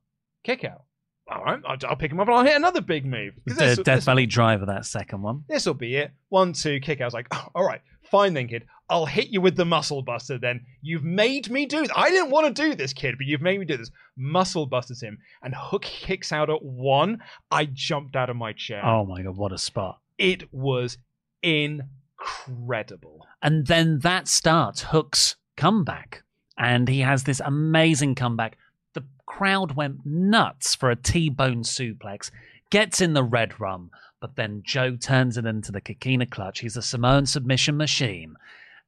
[0.44, 0.84] kick out.
[1.30, 3.34] All right, I'll, I'll pick him up and I'll hit another big move.
[3.46, 5.44] The this- Death this- Valley Driver, that second one.
[5.48, 6.10] this will be it.
[6.28, 7.04] One, two, kick out.
[7.04, 8.66] I was like, oh, all right, fine then, kid.
[8.90, 10.66] I'll hit you with the muscle buster then.
[10.82, 11.92] You've made me do this.
[11.94, 13.90] I didn't want to do this, kid, but you've made me do this.
[14.16, 17.22] Muscle busters him, and Hook kicks out at one.
[17.52, 18.84] I jumped out of my chair.
[18.84, 20.00] Oh my god, what a spot.
[20.18, 20.98] It was
[21.42, 23.26] incredible.
[23.40, 26.24] And then that starts Hook's comeback.
[26.58, 28.58] And he has this amazing comeback.
[28.92, 32.30] The crowd went nuts for a T bone suplex,
[32.70, 36.58] gets in the red rum, but then Joe turns it into the Coquina clutch.
[36.58, 38.34] He's a Samoan submission machine.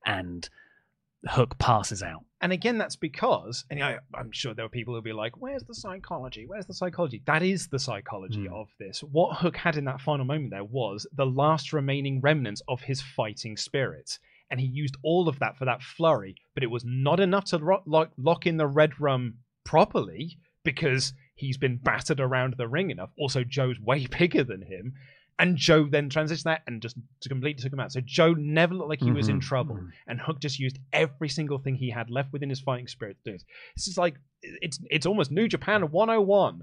[0.06, 0.48] And
[1.28, 2.24] Hook passes out.
[2.40, 5.62] And again, that's because, and I, I'm sure there were people who'll be like, "Where's
[5.62, 6.44] the psychology?
[6.46, 8.52] Where's the psychology?" That is the psychology Hmm.
[8.54, 9.00] of this.
[9.04, 13.00] What Hook had in that final moment there was the last remaining remnants of his
[13.00, 14.18] fighting spirit,
[14.50, 16.34] and he used all of that for that flurry.
[16.54, 19.34] But it was not enough to ro- lock, lock in the red rum
[19.64, 23.10] properly because he's been battered around the ring enough.
[23.16, 24.94] Also, Joe's way bigger than him.
[25.38, 27.90] And Joe then transitioned that and just completely took him out.
[27.92, 29.90] So Joe never looked like he was in Mhm, trouble mhm.
[30.06, 33.30] and Hook just used every single thing he had left within his fighting spirit to
[33.30, 33.44] do it.
[33.76, 36.62] This is like it's it's almost New Japan 101,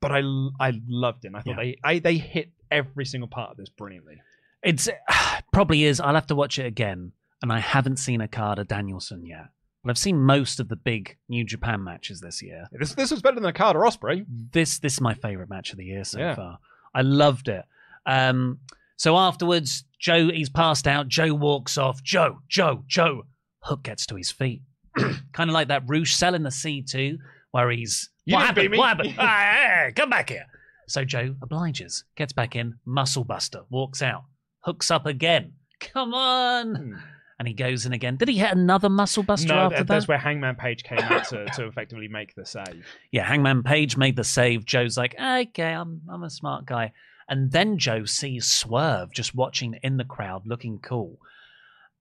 [0.00, 0.22] but I
[0.60, 1.28] I loved it.
[1.28, 4.20] And I thought they I, they hit every single part of this brilliantly.
[4.62, 4.88] It's
[5.52, 6.00] probably is.
[6.00, 7.12] I'll have to watch it again.
[7.40, 9.46] And I haven't seen Okada Danielson yet.
[9.84, 12.68] But I've seen most of the big New Japan matches this year.
[12.72, 14.26] This this was better than Carter Ospreay.
[14.28, 16.34] This this is my favorite match of the year so Yeah.
[16.34, 16.58] far.
[16.92, 17.64] I loved it.
[18.08, 18.58] Um,
[18.96, 21.06] so afterwards, Joe he's passed out.
[21.08, 22.02] Joe walks off.
[22.02, 23.22] Joe, Joe, Joe.
[23.62, 24.62] Hook gets to his feet,
[25.32, 27.18] kind of like that Rouge cell in the C two,
[27.52, 28.70] where he's You what happened?
[28.70, 29.14] me." What happened?
[29.18, 30.46] Ah, hey, come back here.
[30.88, 34.24] So Joe obliges, gets back in, muscle buster, walks out,
[34.64, 35.52] hooks up again.
[35.80, 36.98] Come on.
[37.38, 38.16] And he goes in again.
[38.16, 39.56] Did he hit another muscle buster Hmm.
[39.58, 39.94] No, after that, that?
[39.94, 42.84] that's where Hangman Page came out to, to effectively make the save.
[43.12, 44.64] yeah, Hangman Page made the save.
[44.64, 46.92] Joe's like, okay, I'm I'm a smart guy.
[47.28, 51.18] And then Joe sees Swerve just watching in the crowd, looking cool.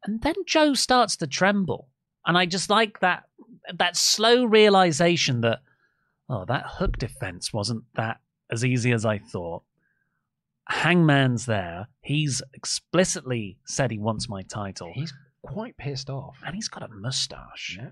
[0.06, 1.90] And then Joe starts to tremble.
[2.26, 3.24] And I just like that
[3.76, 5.60] that slow realization that
[6.30, 8.20] oh, that hook defense wasn't that
[8.52, 9.64] as easy as I thought.
[10.70, 11.88] Hangman's there.
[12.02, 14.92] He's explicitly said he wants my title.
[14.94, 16.38] He's quite pissed off.
[16.46, 17.78] and he's got a mustache.
[17.80, 17.90] Yeah.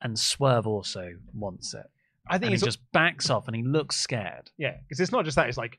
[0.00, 1.86] And Swerve also wants it.
[2.28, 4.50] I think and he just backs off and he looks scared.
[4.56, 5.48] Yeah, because it's not just that.
[5.48, 5.78] It's like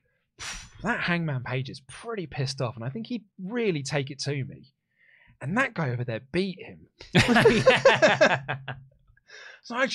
[0.84, 4.44] that Hangman Page is pretty pissed off, and I think he'd really take it to
[4.46, 4.74] me.
[5.42, 6.88] And that guy over there beat him.
[9.64, 9.88] so I,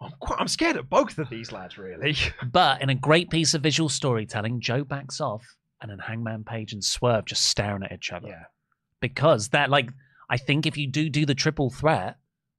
[0.00, 2.16] I'm, quite, I'm scared of both of these lads, really.
[2.52, 5.44] But in a great piece of visual storytelling, Joe backs off
[5.80, 8.28] and then Hangman Page and Swerve just staring at each other.
[8.28, 8.44] Yeah.
[9.00, 9.90] Because that, like,
[10.28, 12.16] I think if you do do the triple threat,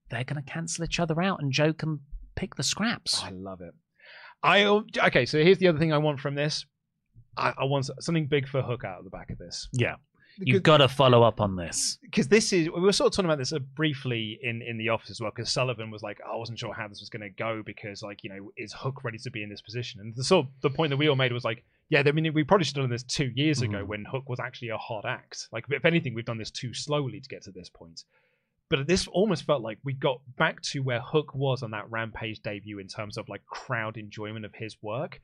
[0.09, 1.99] they're going to cancel each other out and Joe can
[2.35, 3.21] pick the scraps.
[3.23, 3.73] I love it.
[4.41, 5.25] I okay.
[5.25, 6.65] So here's the other thing I want from this.
[7.37, 9.67] I, I want something big for Hook out of the back of this.
[9.71, 9.95] Yeah.
[10.41, 11.97] You've got to follow up on this.
[12.01, 14.87] because this is we were sort of talking about this uh, briefly in in the
[14.87, 17.29] office as well because Sullivan was like I wasn't sure how this was going to
[17.29, 20.23] go because like you know is Hook ready to be in this position and the
[20.23, 22.63] sort of the point that we all made was like yeah I mean we probably
[22.63, 23.87] should have done this two years ago Mhm.
[23.87, 27.19] when Hook was actually a hot act like if anything we've done this too slowly
[27.19, 28.05] to get to this point
[28.69, 32.39] but this almost felt like we got back to where Hook was on that Rampage
[32.43, 35.19] debut in terms of like crowd enjoyment of his work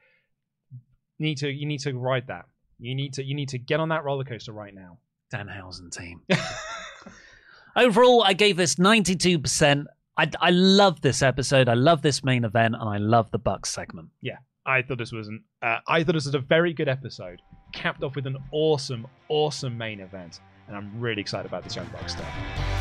[1.18, 2.46] you need to you need to ride that
[2.80, 4.98] you need to you need to get on that roller coaster right now
[5.34, 6.22] Danhausen team.
[7.76, 9.86] Overall, I gave this 92%.
[10.18, 11.68] I, I love this episode.
[11.68, 14.10] I love this main event, and I love the Bucks segment.
[14.22, 17.42] yeah, I thought this was an uh, I thought this was a very good episode,
[17.74, 21.88] capped off with an awesome, awesome main event, and I'm really excited about this Young
[21.88, 22.75] Bucks stuff.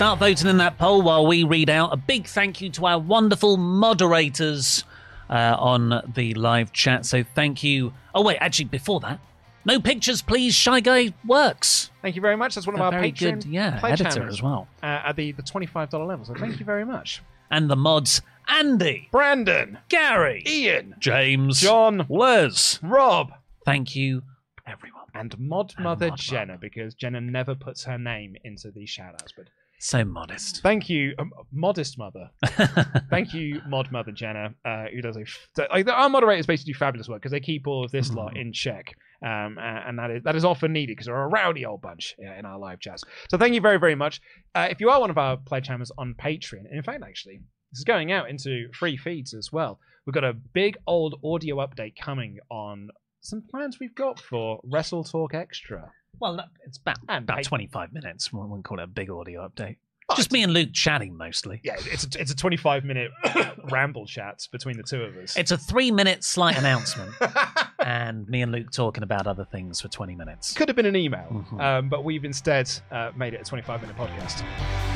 [0.00, 2.98] Start voting in that poll while we read out a big thank you to our
[2.98, 4.82] wonderful moderators
[5.28, 7.04] uh, on the live chat.
[7.04, 7.92] So thank you.
[8.14, 9.20] Oh, wait, actually, before that,
[9.66, 10.54] no pictures, please.
[10.54, 11.90] Shy Guy works.
[12.00, 12.54] Thank you very much.
[12.54, 14.68] That's one of A our very Patreon good, yeah, pledge editor as well.
[14.82, 16.24] uh, at the the twenty five dollar level.
[16.24, 17.20] So thank you very much,
[17.50, 22.82] And the mods Andy, Brandon, Gary, Ian, James, John, Les.
[22.82, 23.34] Rob,
[23.66, 24.22] Thank you,
[24.66, 25.02] everyone.
[25.12, 26.58] and Mod And Mother Mod Jenna Mother.
[26.58, 29.34] because Jenna never puts her name into these shout outs.
[29.36, 29.48] But
[29.82, 30.60] So modest.
[30.60, 32.30] thank you, um, Modest Mother.
[33.10, 36.78] Thank you, Mod Mother Jenna, uh, who does a f- like our moderators basically do
[36.78, 40.22] fabulous work because they keep all of this lot in check, um, and that is
[40.24, 43.04] that is often needed because they're a rowdy old bunch yeah, in our live chats.
[43.30, 44.20] So thank you very very much.
[44.54, 47.40] Uh, if you are one of our pledge hammers on Patreon, and in fact actually
[47.72, 49.80] this is going out into free feeds as well.
[50.04, 52.90] We've got a big old audio update coming on
[53.22, 55.90] some plans we've got for Wrestle Talk Extra.
[56.18, 58.32] Well, no, it's about, And about I- 25 minutes.
[58.32, 59.76] We wouldn't call it a big audio update.
[60.16, 61.60] Just me and Luke chatting mostly.
[61.62, 63.12] Yeah, it's a, it's a 25 minute
[63.70, 65.36] ramble chat between the two of us.
[65.36, 67.12] It's a three minute slight announcement,
[67.78, 70.52] and me and Luke talking about other things for 20 minutes.
[70.54, 71.60] Could have been an email, Mhm.
[71.60, 74.89] um, but we've instead uh, made it a 25 minute podcast.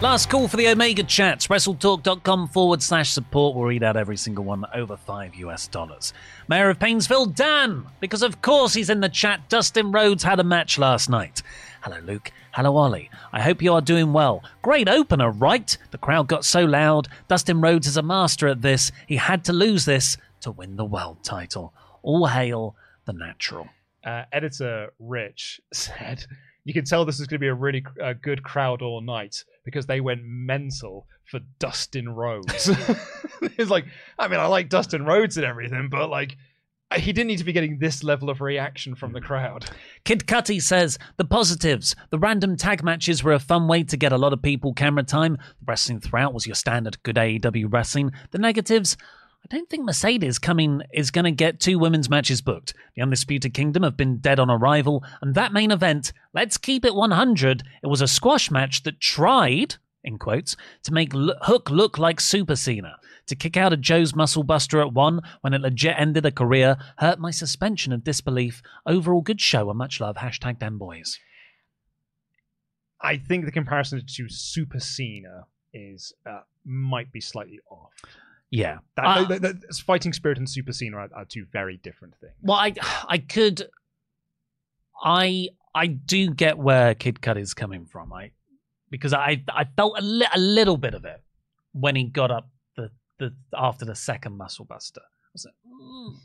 [0.00, 1.48] Last call for the Omega chats.
[1.48, 3.56] WrestleTalk.com forward slash support.
[3.56, 6.12] We'll read out every single one over five US dollars.
[6.46, 9.48] Mayor of Painesville, Dan, because of course he's in the chat.
[9.48, 11.42] Dustin Rhodes had a match last night.
[11.82, 12.30] Hello, Luke.
[12.52, 13.10] Hello, Oli.
[13.32, 14.44] I hope you are doing well.
[14.62, 15.76] Great opener, right?
[15.90, 17.08] The crowd got so loud.
[17.26, 18.92] Dustin Rhodes is a master at this.
[19.08, 21.74] He had to lose this to win the world title.
[22.02, 23.68] All hail the natural.
[24.06, 26.24] Uh, editor Rich said,
[26.64, 29.44] You can tell this is going to be a really uh, good crowd all night
[29.64, 32.68] because they went mental for Dustin Rhodes.
[33.42, 33.86] it's like,
[34.18, 36.36] I mean, I like Dustin Rhodes and everything, but like,
[36.96, 39.68] he didn't need to be getting this level of reaction from the crowd.
[40.04, 41.94] Kid Cutty says the positives.
[42.10, 45.02] The random tag matches were a fun way to get a lot of people camera
[45.02, 45.34] time.
[45.34, 48.12] The wrestling throughout was your standard good AEW wrestling.
[48.30, 48.96] The negatives.
[49.44, 52.74] I don't think Mercedes coming is going to get two women's matches booked.
[52.94, 56.94] The Undisputed Kingdom have been dead on arrival, and that main event, let's keep it
[56.94, 62.20] 100, it was a squash match that tried, in quotes, to make Hook look like
[62.20, 62.96] Super Cena.
[63.28, 66.76] To kick out of Joe's Muscle Buster at one when it legit ended a career
[66.96, 68.62] hurt my suspension of disbelief.
[68.86, 70.16] Overall, good show and much love.
[70.16, 71.18] Hashtag them boys.
[73.00, 77.92] I think the comparison to Super Cena is uh, might be slightly off.
[78.50, 78.78] Yeah.
[78.96, 82.32] That, Uh, that- that- fighting Spirit and Super Cena are, are two very different things.
[82.42, 82.74] well, I,
[83.08, 83.68] I could,
[85.02, 88.12] I, I do get where Kid Cut is coming from.
[88.12, 88.30] I,
[88.90, 91.22] because I, I felt a, li- a little bit of it
[91.72, 95.02] when he got up the, the after the second Muscle Buster.
[95.02, 96.16] I was like, "Mm."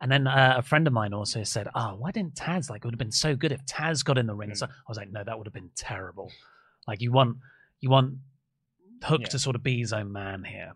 [0.00, 2.78] And then uh, a friend of mine also said, "Oh, why didn't Taz like?
[2.84, 4.56] It would have been so good if Taz got in the ring." Mm.
[4.56, 6.30] So I was like, "No, that would have been terrible.
[6.88, 7.36] Like you want,
[7.80, 8.16] you want
[9.04, 9.28] Hook Yeah.
[9.28, 10.72] to sort of be his own man here."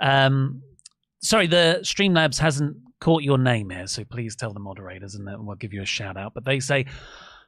[0.00, 0.62] Um,
[1.20, 5.56] sorry, the Streamlabs hasn't caught your name here, so please tell the moderators, and we'll
[5.56, 6.34] give you a shout out.
[6.34, 6.86] But they say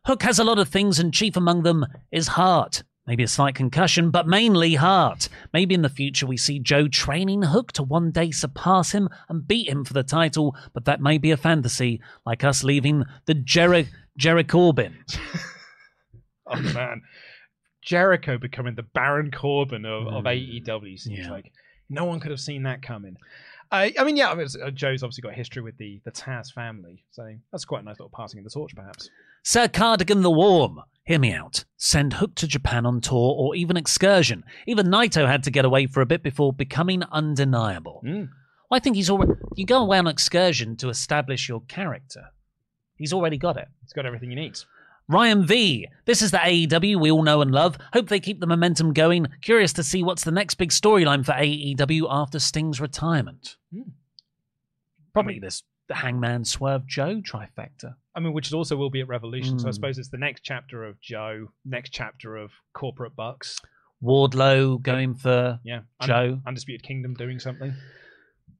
[0.06, 2.82] Hook has a lot of things, and chief among them is heart.
[3.04, 5.28] Maybe a slight concussion, but mainly heart.
[5.52, 9.46] Maybe in the future we see Joe training Hook to one day surpass him and
[9.46, 13.34] beat him for the title, but that may be a fantasy, like us leaving the
[13.34, 15.04] Jerry Jerry Corbin.
[16.46, 17.02] Oh man,
[17.82, 20.64] Jericho becoming the Baron Corbin of, of Mm.
[20.66, 21.30] AEW seems Yeah.
[21.30, 21.52] like
[21.92, 23.16] no one could have seen that coming.
[23.70, 26.52] I, I mean, yeah, I mean, uh, Joe's obviously got history with the the Taz
[26.52, 29.08] family, so that's quite a nice little passing of the torch, perhaps.
[29.44, 31.64] Sir Cardigan the Warm, hear me out.
[31.76, 34.44] Send Hook to Japan on tour or even excursion.
[34.66, 38.02] Even Naito had to get away for a bit before becoming undeniable.
[38.04, 38.28] Mm.
[38.70, 39.32] Well, I think he's already.
[39.56, 42.26] You go away on excursion to establish your character.
[42.96, 43.68] He's already got it.
[43.82, 44.66] He's got everything he needs.
[45.12, 45.88] Ryan V.
[46.06, 47.76] This is the AEW we all know and love.
[47.92, 49.26] Hope they keep the momentum going.
[49.42, 53.56] Curious to see what's the next big storyline for AEW after Sting's retirement.
[53.72, 53.82] Hmm.
[55.12, 57.96] Probably this the Hangman Swerve Joe trifecta.
[58.14, 59.58] I mean, which also will be at Revolution.
[59.58, 59.74] So I Mm.
[59.74, 63.58] suppose it's the next chapter of Joe, next chapter of Corporate Bucks.
[64.02, 66.40] Wardlow going for Yeah, Joe.
[66.46, 67.74] Undisputed Kingdom doing something.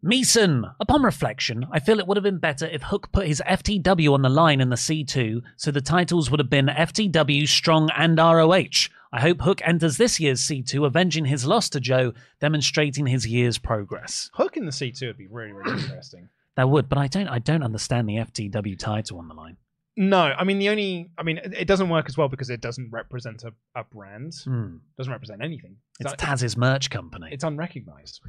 [0.04, 0.64] Meeson.
[0.80, 4.22] Upon reflection, I feel it would have been better if Hook put his FTW on
[4.22, 8.88] the line in the C2, so the titles would have been FTW, Strong, and ROH.
[9.12, 13.58] I hope Hook enters this year's C2, avenging his loss to Joe, demonstrating his year's
[13.58, 14.28] progress.
[14.34, 16.28] Hook in the C2 would be really, really interesting.
[16.56, 17.28] That would, but I don't.
[17.28, 19.56] I don't understand the FTW title on the line.
[19.96, 22.90] No, I mean the only, I mean it doesn't work as well because it doesn't
[22.90, 24.32] represent a, a brand.
[24.44, 24.76] Hmm.
[24.96, 25.76] Doesn't represent anything.
[26.00, 27.28] It's Taz's merch company.
[27.30, 28.20] It's unrecognized.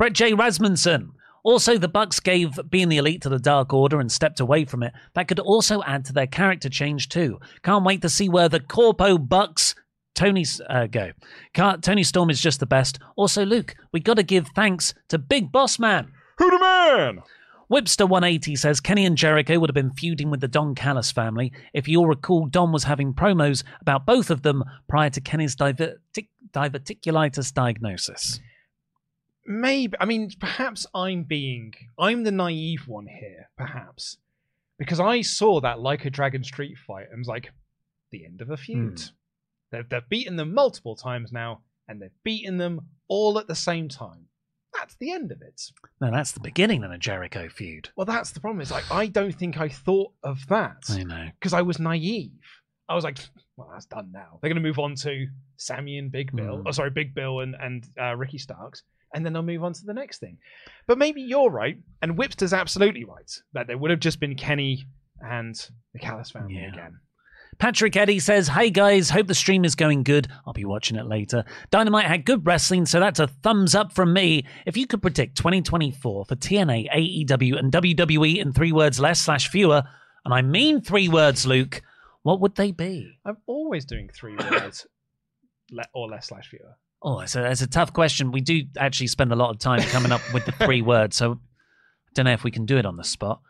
[0.00, 0.32] Brett J.
[0.32, 1.12] Rasmussen.
[1.44, 4.82] Also, the Bucks gave being the elite to the Dark Order and stepped away from
[4.82, 4.94] it.
[5.12, 7.38] That could also add to their character change too.
[7.62, 9.74] Can't wait to see where the Corpo Bucks
[10.14, 11.10] Tony's uh, go.
[11.52, 12.98] Can't, Toni Storm is just the best.
[13.14, 16.10] Also, Luke, we got to give thanks to Big Boss Man.
[16.38, 17.18] Who the man?
[17.70, 21.52] Whipster180 says Kenny and Jericho would have been feuding with the Don Callis family.
[21.74, 26.28] If you'll recall, Don was having promos about both of them prior to Kenny's divertic-
[26.54, 28.40] diverticulitis diagnosis.
[29.46, 29.96] Maybe.
[30.00, 34.18] I mean, perhaps I'm being, I'm the naive one here, perhaps,
[34.78, 37.50] because I saw that like a Dragon Street fight and was like,
[38.10, 38.98] the end of a feud.
[38.98, 39.04] Hmm.
[39.72, 43.88] They've, they've beaten them multiple times now, and they've beaten them all at the same
[43.88, 44.26] time.
[44.74, 45.60] That's the end of it.
[46.00, 47.88] No, that's the beginning of a Jericho feud.
[47.96, 48.60] Well, that's the problem.
[48.60, 51.28] Is like I don't think I thought of that I know.
[51.38, 52.30] because I was naive.
[52.88, 53.18] I was like,
[53.56, 54.38] well, that's done now.
[54.40, 55.26] They're going to move on to
[55.56, 56.58] Sammy and Big Bill.
[56.58, 56.62] Mm.
[56.66, 58.82] Oh, sorry, Big Bill and and uh, Ricky Starks,
[59.14, 60.38] and then they'll move on to the next thing.
[60.86, 64.86] But maybe you're right, and Whipster's absolutely right that there would have just been Kenny
[65.20, 65.54] and
[65.92, 66.68] the Callis family Yeah.
[66.72, 66.98] again.
[67.58, 70.28] Patrick Eddy says, Hey guys, hope the stream is going good.
[70.46, 71.44] I'll be watching it later.
[71.70, 74.46] Dynamite had good wrestling, so that's a thumbs up from me.
[74.64, 79.48] If you could predict 2024 for TNA, AEW, and WWE in three words less slash
[79.48, 79.82] fewer,
[80.24, 81.82] and I mean three words, Luke,
[82.22, 83.18] what would they be?
[83.26, 84.86] I'm always doing three words
[85.70, 86.78] le- or less slash fewer.
[87.02, 88.30] Oh, a, it's a tough question.
[88.32, 91.32] We do actually spend a lot of time coming up with the three words, so
[91.32, 91.36] I
[92.14, 93.40] don't know if we can do it on the spot.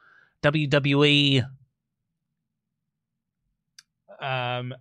[0.43, 1.45] WWE,
[4.21, 4.75] Um,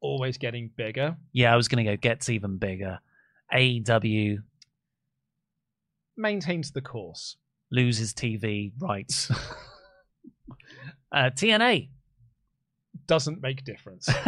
[0.00, 1.16] always getting bigger.
[1.32, 2.98] yeah, I was going to go gets even bigger.
[3.54, 4.38] AEW
[6.16, 7.36] Maintains the course.
[7.70, 9.30] loses TV rights.
[11.12, 11.88] uh, TNA.
[13.06, 14.08] Doesn't make difference.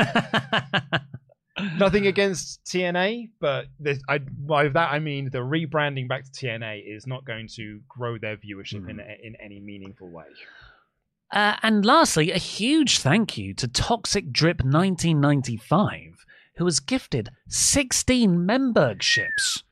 [1.78, 6.96] Nothing against TNA, but this, I, by that I mean the rebranding back to TNA
[6.96, 10.24] is not going to grow their viewership in in any meaningful way.
[11.32, 16.24] Uh, and lastly, a huge thank you to Toxic Drip 1995,
[16.56, 19.62] who has gifted 16 memberships.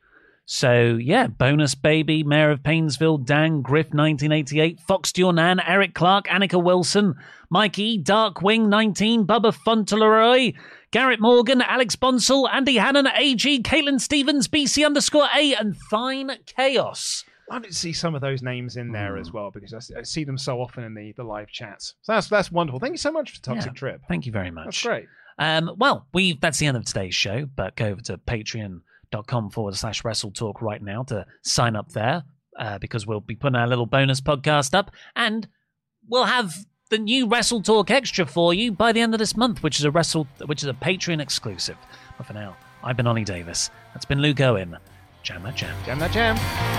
[0.51, 6.59] So, yeah, Bonus Baby, Mayor of Painesville, Dan Griff 1988, Fox Nan, Eric Clark, Annika
[6.61, 7.13] Wilson,
[7.51, 10.55] Mikey, Darkwing 19, Bubba Fonteleroy,
[10.89, 17.23] Garrett Morgan, Alex Bonsall, Andy Hannon, AG, Caitlin Stevens, BC underscore A, and Fine Chaos.
[17.51, 19.21] I did see some of those names in there Hmm.
[19.21, 21.93] as well because I see them so often in the, the live chats.
[22.01, 22.79] So that's that's wonderful.
[22.79, 24.01] Thank you so much for the Toxic Yeah, Trip.
[24.07, 24.65] Thank you very much.
[24.65, 25.05] That's great.
[25.37, 28.17] Um, well, we that's the end of today's show, but go over to
[29.11, 32.23] patreon.com forward slash wrestle talk right now to sign up there
[32.57, 35.47] uh, because we'll be putting our little bonus podcast up and
[36.07, 36.53] we'll have
[36.89, 39.85] the new Wrestle Talk extra for you by the end of this month, which is
[39.85, 41.77] a wrestle which is a Patreon exclusive.
[42.17, 43.69] But for now, I've been Oli Davis.
[43.93, 44.75] That's been Luke Owen.
[45.21, 45.75] Jam that jam.
[45.85, 46.78] Jam that jam.